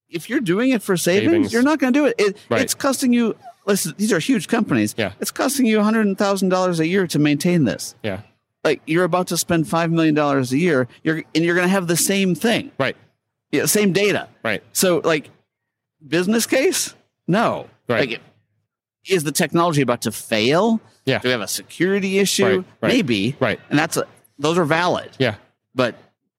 if 0.09 0.29
you're 0.29 0.39
doing 0.39 0.71
it 0.71 0.81
for 0.81 0.97
savings, 0.97 1.31
Savings. 1.31 1.53
you're 1.53 1.61
not 1.61 1.77
going 1.79 1.93
to 1.93 1.99
do 1.99 2.05
it. 2.07 2.15
it 2.17 2.37
Right. 2.49 2.61
It's 2.61 2.73
costing 2.73 3.13
you. 3.13 3.35
Listen, 3.67 3.93
these 3.97 4.11
are 4.11 4.17
huge 4.17 4.47
companies. 4.47 4.95
Yeah. 4.97 5.11
It's 5.19 5.29
costing 5.29 5.67
you 5.67 5.77
$100,000 5.77 6.79
a 6.79 6.87
year 6.87 7.05
to 7.07 7.19
maintain 7.19 7.65
this 7.65 7.93
Yeah. 8.01 8.21
Like 8.63 8.81
you're 8.85 9.03
about 9.05 9.27
to 9.27 9.37
spend 9.37 9.67
five 9.67 9.91
million 9.91 10.13
dollars 10.15 10.51
a 10.51 10.57
year, 10.57 10.87
you're 11.03 11.23
and 11.35 11.43
you're 11.45 11.55
going 11.55 11.67
to 11.67 11.71
have 11.71 11.87
the 11.87 11.97
same 11.97 12.35
thing, 12.35 12.71
Right. 12.77 12.95
yeah, 13.51 13.65
same 13.65 13.93
data. 13.93 14.27
Right. 14.43 14.63
So, 14.73 15.01
like, 15.03 15.29
business 16.05 16.45
case, 16.45 16.93
no. 17.27 17.67
Right. 17.87 18.09
Like, 18.09 18.21
is 19.07 19.23
the 19.23 19.31
technology 19.31 19.81
about 19.81 20.01
to 20.03 20.11
fail? 20.11 20.81
Yeah. 21.05 21.19
Do 21.19 21.29
we 21.29 21.31
have 21.31 21.41
a 21.41 21.47
security 21.47 22.19
issue? 22.19 22.45
Right, 22.45 22.65
right. 22.81 22.93
Maybe. 22.93 23.35
Right. 23.39 23.59
And 23.69 23.79
that's 23.79 23.97
a, 23.97 24.05
those 24.37 24.57
are 24.57 24.65
valid. 24.65 25.11
Yeah. 25.17 25.35
But 25.73 25.95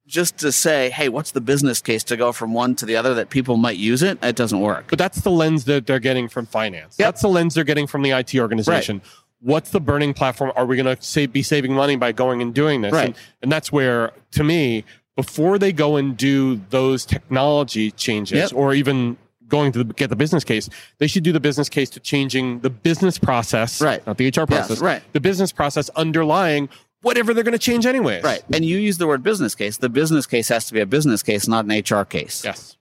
just 0.06 0.38
to 0.38 0.52
say, 0.52 0.90
hey, 0.90 1.08
what's 1.08 1.30
the 1.32 1.40
business 1.40 1.80
case 1.80 2.04
to 2.04 2.16
go 2.16 2.32
from 2.32 2.52
one 2.52 2.74
to 2.76 2.86
the 2.86 2.96
other 2.96 3.14
that 3.14 3.30
people 3.30 3.56
might 3.56 3.76
use 3.78 4.02
it? 4.02 4.18
It 4.22 4.36
doesn't 4.36 4.60
work. 4.60 4.86
But 4.90 4.98
that's 4.98 5.20
the 5.22 5.30
lens 5.30 5.64
that 5.64 5.86
they're 5.86 5.98
getting 6.00 6.28
from 6.28 6.46
finance. 6.46 6.96
Yep. 6.98 7.06
That's 7.06 7.22
the 7.22 7.28
lens 7.28 7.54
they're 7.54 7.64
getting 7.64 7.86
from 7.86 8.02
the 8.02 8.10
IT 8.10 8.34
organization. 8.36 9.02
What's 9.40 9.70
the 9.70 9.80
burning 9.80 10.14
platform? 10.14 10.52
Are 10.56 10.66
we 10.66 10.76
going 10.76 10.94
to 10.96 11.02
save, 11.02 11.32
be 11.32 11.42
saving 11.42 11.72
money 11.74 11.96
by 11.96 12.12
going 12.12 12.42
and 12.42 12.54
doing 12.54 12.80
this? 12.82 12.92
Right. 12.92 13.06
And, 13.06 13.16
and 13.42 13.52
that's 13.52 13.72
where, 13.72 14.12
to 14.32 14.44
me, 14.44 14.84
before 15.16 15.58
they 15.58 15.72
go 15.72 15.96
and 15.96 16.16
do 16.16 16.56
those 16.70 17.04
technology 17.04 17.90
changes 17.90 18.38
Yep. 18.38 18.52
or 18.54 18.74
even 18.74 19.16
going 19.48 19.72
to 19.72 19.82
the, 19.84 19.92
get 19.94 20.10
the 20.10 20.16
business 20.16 20.44
case, 20.44 20.68
they 20.98 21.06
should 21.06 21.24
do 21.24 21.32
the 21.32 21.40
business 21.40 21.68
case 21.68 21.90
to 21.90 22.00
changing 22.00 22.60
the 22.60 22.70
business 22.70 23.18
process, 23.18 23.80
Right. 23.80 24.06
not 24.06 24.16
the 24.16 24.28
HR 24.28 24.40
Yes, 24.40 24.46
process, 24.46 24.78
right. 24.80 25.02
the 25.12 25.20
business 25.20 25.52
process 25.52 25.88
underlying 25.90 26.68
whatever 27.02 27.34
they're 27.34 27.44
going 27.44 27.52
to 27.52 27.58
change 27.58 27.86
anyways. 27.86 28.22
Right. 28.22 28.42
And 28.52 28.64
you 28.64 28.78
use 28.78 28.98
the 28.98 29.06
word 29.06 29.22
business 29.22 29.54
case. 29.54 29.78
The 29.78 29.88
business 29.88 30.26
case 30.26 30.48
has 30.48 30.66
to 30.66 30.74
be 30.74 30.80
a 30.80 30.86
business 30.86 31.22
case, 31.22 31.48
not 31.48 31.64
an 31.64 31.70
HR 31.72 32.04
case. 32.04 32.44
Yes. 32.44 32.76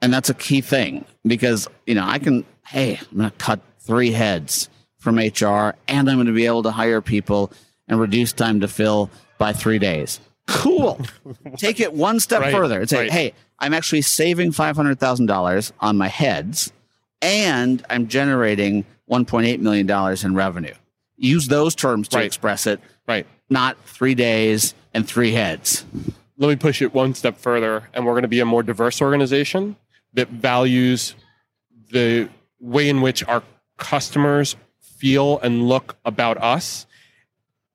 And 0.00 0.12
that's 0.12 0.30
a 0.30 0.34
key 0.34 0.60
thing 0.60 1.04
because, 1.24 1.68
you 1.86 1.94
know, 1.94 2.04
I 2.04 2.18
can, 2.18 2.44
hey, 2.66 2.98
I'm 3.10 3.18
going 3.18 3.30
to 3.30 3.36
cut 3.36 3.60
three 3.80 4.10
heads 4.12 4.68
from 4.98 5.16
HR 5.18 5.74
and 5.88 6.08
I'm 6.10 6.16
going 6.16 6.26
to 6.26 6.32
be 6.32 6.46
able 6.46 6.62
to 6.64 6.70
hire 6.70 7.00
people 7.00 7.52
and 7.86 7.98
reduce 8.00 8.32
time 8.32 8.60
to 8.60 8.68
fill 8.68 9.10
by 9.38 9.52
three 9.52 9.78
days. 9.78 10.20
Cool. 10.46 11.00
Take 11.56 11.80
it 11.80 11.92
one 11.92 12.20
step 12.20 12.40
Right, 12.40 12.52
further 12.54 12.80
and 12.80 12.88
say, 12.88 12.98
right. 13.02 13.10
hey, 13.10 13.32
I'm 13.58 13.74
actually 13.74 14.02
saving 14.02 14.52
$500,000 14.52 15.72
on 15.80 15.96
my 15.96 16.08
heads 16.08 16.72
and 17.22 17.84
I'm 17.90 18.08
generating 18.08 18.84
$1.8 19.10 19.60
million 19.60 19.90
in 20.24 20.34
revenue. 20.34 20.74
Use 21.16 21.48
those 21.48 21.74
terms 21.74 22.08
to 22.08 22.18
Right. 22.18 22.26
express 22.26 22.66
it, 22.66 22.80
Right. 23.06 23.26
not 23.50 23.76
three 23.84 24.14
days 24.14 24.74
and 24.94 25.06
three 25.06 25.32
heads. 25.32 25.84
let 26.36 26.48
me 26.48 26.56
push 26.56 26.80
it 26.82 26.94
one 26.94 27.14
step 27.14 27.36
further 27.38 27.88
and 27.92 28.06
we're 28.06 28.12
going 28.12 28.22
to 28.22 28.28
be 28.28 28.40
a 28.40 28.44
more 28.44 28.62
diverse 28.62 29.02
organization 29.02 29.76
that 30.14 30.28
values 30.28 31.14
the 31.90 32.28
way 32.60 32.88
in 32.88 33.00
which 33.00 33.24
our 33.26 33.42
customers 33.76 34.56
feel 34.98 35.38
and 35.40 35.68
look 35.68 35.96
about 36.04 36.36
us 36.42 36.86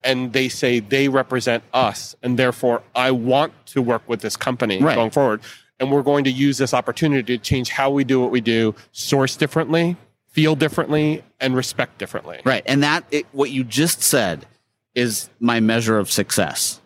and 0.03 0.33
they 0.33 0.49
say 0.49 0.79
they 0.79 1.07
represent 1.07 1.63
us 1.73 2.15
and 2.21 2.37
therefore 2.37 2.83
i 2.95 3.09
want 3.11 3.51
to 3.65 3.81
work 3.81 4.03
with 4.07 4.21
this 4.21 4.35
company 4.37 4.77
Right. 4.81 4.95
going 4.95 5.11
forward 5.11 5.39
and 5.79 5.91
we're 5.91 6.03
going 6.03 6.23
to 6.25 6.31
use 6.31 6.57
this 6.57 6.73
opportunity 6.73 7.37
to 7.37 7.43
change 7.43 7.69
how 7.69 7.89
we 7.89 8.03
do 8.03 8.19
what 8.19 8.31
we 8.31 8.41
do 8.41 8.75
source 8.91 9.35
differently 9.37 9.95
feel 10.27 10.55
differently 10.55 11.23
and 11.39 11.55
respect 11.55 11.97
differently 11.97 12.39
Right. 12.43 12.63
And 12.65 12.81
that, 12.83 13.05
it, 13.11 13.25
what 13.31 13.49
you 13.51 13.63
just 13.63 14.01
said 14.01 14.45
is 14.95 15.29
my 15.39 15.59
measure 15.59 15.97
of 15.99 16.09
success. 16.11 16.81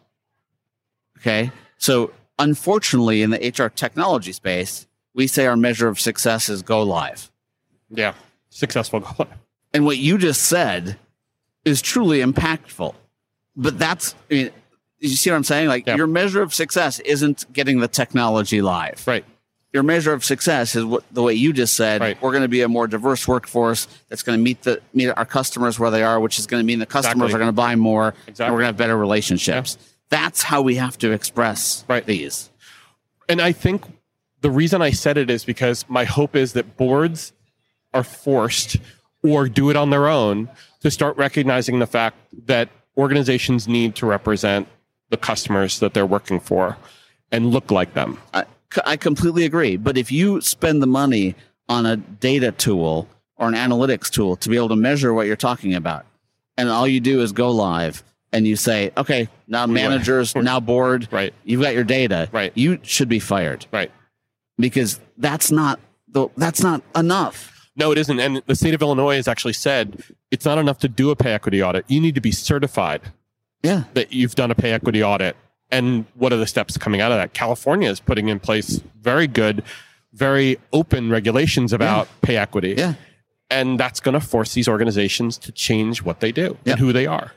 Okay. 1.20 1.52
So 1.78 2.12
unfortunately, 2.40 3.22
in 3.22 3.30
the 3.32 3.38
HR 3.58 3.70
technology 3.70 4.32
space, 4.34 4.88
we 5.14 5.28
say 5.28 5.46
our 5.46 5.56
measure 5.58 5.88
of 5.88 6.00
success 6.00 6.50
is 6.50 6.62
go 6.62 6.84
live. 6.84 7.32
yeah 7.90 8.14
successful 8.50 9.00
goal 9.02 9.28
And 9.74 9.86
what 9.86 9.98
you 9.98 10.18
just 10.18 10.44
said 10.44 10.98
is 11.66 11.82
truly 11.82 12.20
impactful. 12.20 12.96
But 13.56 13.78
that's, 13.80 14.16
I 14.32 14.34
mean, 14.34 14.50
you 15.00 15.10
see 15.10 15.30
what 15.30 15.36
I'm 15.38 15.44
saying? 15.44 15.68
Like 15.68 15.86
Yeah. 15.88 15.96
your 15.96 16.08
measure 16.08 16.42
of 16.42 16.54
success 16.54 17.00
isn't 17.00 17.52
getting 17.54 17.80
the 17.80 17.88
technology 17.88 18.62
live. 18.62 19.04
right 19.06 19.26
Your 19.74 19.84
measure 19.84 20.14
of 20.14 20.24
success 20.24 20.76
is 20.76 20.86
what 20.86 21.04
the 21.12 21.22
way 21.22 21.34
you 21.34 21.52
just 21.54 21.76
said. 21.76 22.02
Right. 22.02 22.20
We're 22.22 22.32
going 22.32 22.44
to 22.44 22.48
be 22.48 22.62
a 22.62 22.68
more 22.70 22.88
diverse 22.88 23.28
workforce 23.28 23.88
that's 24.10 24.24
going 24.24 24.40
to 24.40 24.44
meet 24.44 24.62
the 24.64 24.82
meet 24.94 25.10
our 25.10 25.26
customers 25.26 25.78
where 25.78 25.92
they 25.92 26.04
are, 26.04 26.20
which 26.20 26.40
is 26.40 26.48
going 26.48 26.62
to 26.64 26.66
mean 26.66 26.80
the 26.80 26.86
customers 26.86 27.26
Exactly. 27.28 27.36
are 27.36 27.40
going 27.40 27.48
to 27.50 27.52
buy 27.52 27.76
more, 27.76 28.14
and 28.28 28.38
we're 28.40 28.46
going 28.48 28.60
to 28.62 28.66
have 28.68 28.78
better 28.78 28.98
relationships. 28.98 29.78
That's 30.10 30.42
how 30.42 30.62
we 30.62 30.76
have 30.76 30.98
to 31.00 31.12
express 31.12 31.84
Right. 31.88 32.06
these. 32.06 32.50
and 33.30 33.42
I 33.42 33.52
think 33.52 33.84
the 34.42 34.50
reason 34.50 34.82
I 34.82 34.92
said 34.92 35.18
it 35.18 35.30
is 35.30 35.44
because 35.44 35.84
my 35.90 36.06
hope 36.06 36.36
is 36.36 36.54
that 36.54 36.78
boards 36.78 37.34
are 37.94 38.04
forced 38.04 38.78
or 39.24 39.48
do 39.50 39.70
it 39.70 39.76
on 39.76 39.90
their 39.90 40.08
own 40.08 40.50
to 40.82 40.92
start 40.92 41.18
recognizing 41.18 41.80
the 41.80 41.88
fact 41.88 42.18
that 42.46 42.70
organizations 42.98 43.68
need 43.68 43.96
to 43.96 44.06
represent 44.06 44.68
the 45.10 45.18
customers 45.18 45.80
that 45.80 45.94
they're 45.94 46.06
working 46.06 46.40
for 46.40 46.78
and 47.32 47.52
look 47.52 47.72
like 47.72 47.94
them. 47.94 48.18
I, 48.34 48.46
I 48.86 48.98
completely 48.98 49.46
agree. 49.46 49.78
But 49.78 49.98
if 49.98 50.12
you 50.12 50.42
spend 50.42 50.82
the 50.82 50.88
money 50.88 51.36
on 51.70 51.86
a 51.86 51.98
data 51.98 52.52
tool 52.52 53.08
or 53.36 53.48
an 53.48 53.54
analytics 53.54 54.10
tool 54.10 54.36
to 54.38 54.50
be 54.50 54.56
able 54.56 54.70
to 54.70 54.76
measure 54.76 55.14
what 55.14 55.28
you're 55.28 55.36
talking 55.36 55.76
about, 55.76 56.06
and 56.58 56.70
all 56.70 56.88
you 56.88 57.00
do 57.00 57.22
is 57.22 57.32
go 57.32 57.52
live 57.52 58.04
and 58.34 58.48
you 58.48 58.56
say, 58.56 58.92
okay, 58.98 59.30
now 59.48 59.66
managers, 59.68 60.36
now 60.36 60.60
board, 60.60 61.08
Right. 61.12 61.34
you've 61.44 61.62
got 61.62 61.74
your 61.76 61.84
data, 61.84 62.30
Right. 62.32 62.52
You 62.56 62.80
should 62.84 63.10
be 63.10 63.20
fired 63.20 63.66
Right. 63.72 63.92
because 64.58 65.00
that's 65.18 65.52
not 65.52 65.80
the 66.08 66.28
that's 66.38 66.62
not 66.64 66.82
enough. 66.96 67.57
No, 67.78 67.92
it 67.92 67.98
isn't. 68.00 68.20
And 68.20 68.42
the 68.48 68.56
state 68.56 68.74
of 68.74 68.82
Illinois 68.82 69.16
has 69.16 69.28
actually 69.28 69.54
said 69.54 70.04
it's 70.32 70.46
not 70.46 70.58
enough 70.58 70.80
to 70.80 70.88
do 70.90 71.12
a 71.12 71.16
pay 71.16 71.32
equity 71.34 71.62
audit. 71.62 71.86
You 71.88 72.02
need 72.02 72.16
to 72.16 72.22
be 72.22 72.32
certified 72.32 73.02
Yeah, 73.64 73.84
that 73.94 74.12
you've 74.12 74.36
done 74.36 74.50
a 74.52 74.56
pay 74.56 74.72
equity 74.72 75.04
audit. 75.04 75.36
And 75.72 76.06
what 76.16 76.34
are 76.34 76.38
the 76.38 76.48
steps 76.48 76.78
coming 76.78 77.02
out 77.02 77.12
of 77.12 77.18
that? 77.18 77.34
California 77.34 77.90
is 77.90 78.00
putting 78.00 78.30
in 78.30 78.40
place 78.40 78.82
very 79.00 79.28
good, 79.28 79.64
very 80.14 80.58
open 80.74 81.10
regulations 81.12 81.72
about 81.74 82.08
pay 82.22 82.38
equity. 82.38 82.74
yeah, 82.78 82.94
And 83.52 83.80
that's 83.80 84.00
going 84.00 84.14
to 84.14 84.22
force 84.26 84.54
these 84.54 84.68
organizations 84.68 85.38
to 85.40 85.52
change 85.52 86.02
what 86.04 86.20
they 86.22 86.32
do 86.32 86.58
Yeah. 86.66 86.74
and 86.74 86.80
who 86.80 86.92
they 86.94 87.06
are. 87.06 87.34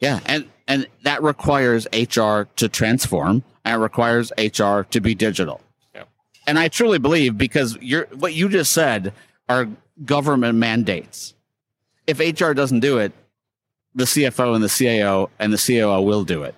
yeah, 0.00 0.20
and 0.26 0.46
and 0.66 0.86
that 1.02 1.22
requires 1.22 1.86
HR 1.94 2.42
to 2.56 2.68
transform, 2.68 3.42
and 3.64 3.80
requires 3.80 4.30
HR 4.36 4.82
to 4.90 5.00
be 5.00 5.14
digital. 5.14 5.62
Yeah. 5.94 6.02
And 6.46 6.58
I 6.58 6.68
truly 6.68 6.98
believe 6.98 7.38
because 7.38 7.78
you're 7.80 8.06
what 8.12 8.34
you 8.34 8.48
just 8.50 8.72
said 8.72 9.14
are 9.48 9.68
government 10.04 10.56
mandates. 10.58 11.34
If 12.06 12.18
HR 12.20 12.52
doesn't 12.52 12.80
do 12.80 12.98
it, 12.98 13.12
the 13.94 14.04
CFO 14.04 14.54
and 14.54 14.62
the 14.62 14.68
CAO 14.68 15.28
and 15.38 15.52
the 15.52 15.58
COO 15.58 16.00
will 16.02 16.24
do 16.24 16.42
it. 16.44 16.54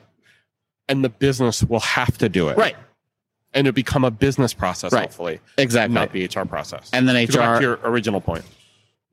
And 0.88 1.04
the 1.04 1.08
business 1.08 1.62
will 1.62 1.80
have 1.80 2.18
to 2.18 2.28
do 2.28 2.48
it. 2.48 2.56
Right. 2.56 2.76
And 3.54 3.66
it'll 3.66 3.74
become 3.74 4.04
a 4.04 4.10
business 4.10 4.52
process, 4.52 4.92
Right. 4.92 5.02
hopefully, 5.02 5.40
Exactly. 5.58 5.94
not 5.94 6.12
the 6.12 6.24
HR 6.24 6.44
process. 6.46 6.90
And 6.92 7.08
then 7.08 7.14
To 7.26 7.32
go 7.32 7.38
back 7.38 7.56
HR 7.56 7.58
to 7.58 7.62
your 7.62 7.78
original 7.84 8.20
point. 8.20 8.44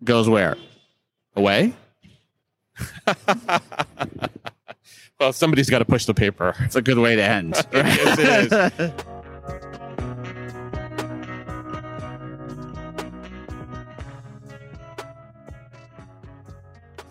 goes 0.04 0.28
where? 0.30 0.58
Away? 1.36 1.74
well, 5.20 5.34
somebody's 5.34 5.70
got 5.70 5.80
to 5.80 5.86
push 5.86 6.06
the 6.06 6.14
paper. 6.14 6.54
It's 6.62 6.76
a 6.76 6.82
good 6.82 6.98
way 7.00 7.16
to 7.16 7.24
end. 7.24 7.56
Yes, 7.74 8.20
it 8.74 8.80
is. 8.80 8.92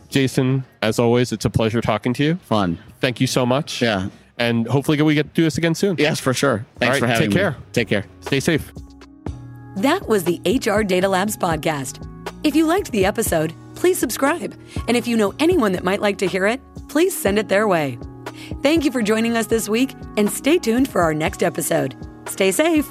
Jason, 0.08 0.64
as 0.82 0.98
always, 0.98 1.32
it's 1.32 1.44
a 1.44 1.50
pleasure 1.50 1.80
talking 1.80 2.12
to 2.14 2.24
you. 2.24 2.34
Fun. 2.36 2.78
Thank 3.00 3.20
you 3.20 3.26
so 3.26 3.44
much. 3.46 3.82
Yeah. 3.82 4.08
And 4.38 4.66
hopefully 4.66 5.00
we 5.00 5.14
get 5.14 5.28
to 5.28 5.32
do 5.32 5.44
this 5.44 5.56
again 5.58 5.74
soon. 5.74 5.96
Yes, 5.98 6.20
for 6.20 6.34
sure. 6.34 6.66
Thanks 6.76 6.94
right, 6.94 7.00
for 7.00 7.06
having 7.06 7.30
take 7.30 7.36
me. 7.36 7.52
Take 7.72 7.88
care. 7.88 8.04
Take 8.04 8.04
care. 8.04 8.04
Stay 8.20 8.40
safe. 8.40 8.72
That 9.76 10.06
was 10.08 10.24
the 10.24 10.40
HR 10.44 10.82
Data 10.82 11.08
Labs 11.08 11.36
podcast. 11.36 12.06
If 12.44 12.54
you 12.54 12.66
liked 12.66 12.92
the 12.92 13.04
episode, 13.04 13.54
please 13.74 13.98
subscribe. 13.98 14.58
And 14.88 14.96
if 14.96 15.06
you 15.06 15.16
know 15.16 15.34
anyone 15.38 15.72
that 15.72 15.84
might 15.84 16.00
like 16.00 16.18
to 16.18 16.26
hear 16.26 16.46
it, 16.46 16.60
please 16.88 17.16
send 17.16 17.38
it 17.38 17.48
their 17.48 17.68
way. 17.68 17.98
Thank 18.62 18.84
you 18.84 18.92
for 18.92 19.02
joining 19.02 19.36
us 19.36 19.46
this 19.46 19.68
week 19.68 19.94
and 20.16 20.30
stay 20.30 20.58
tuned 20.58 20.88
for 20.88 21.02
our 21.02 21.14
next 21.14 21.42
episode. 21.42 21.96
Stay 22.28 22.52
safe. 22.52 22.86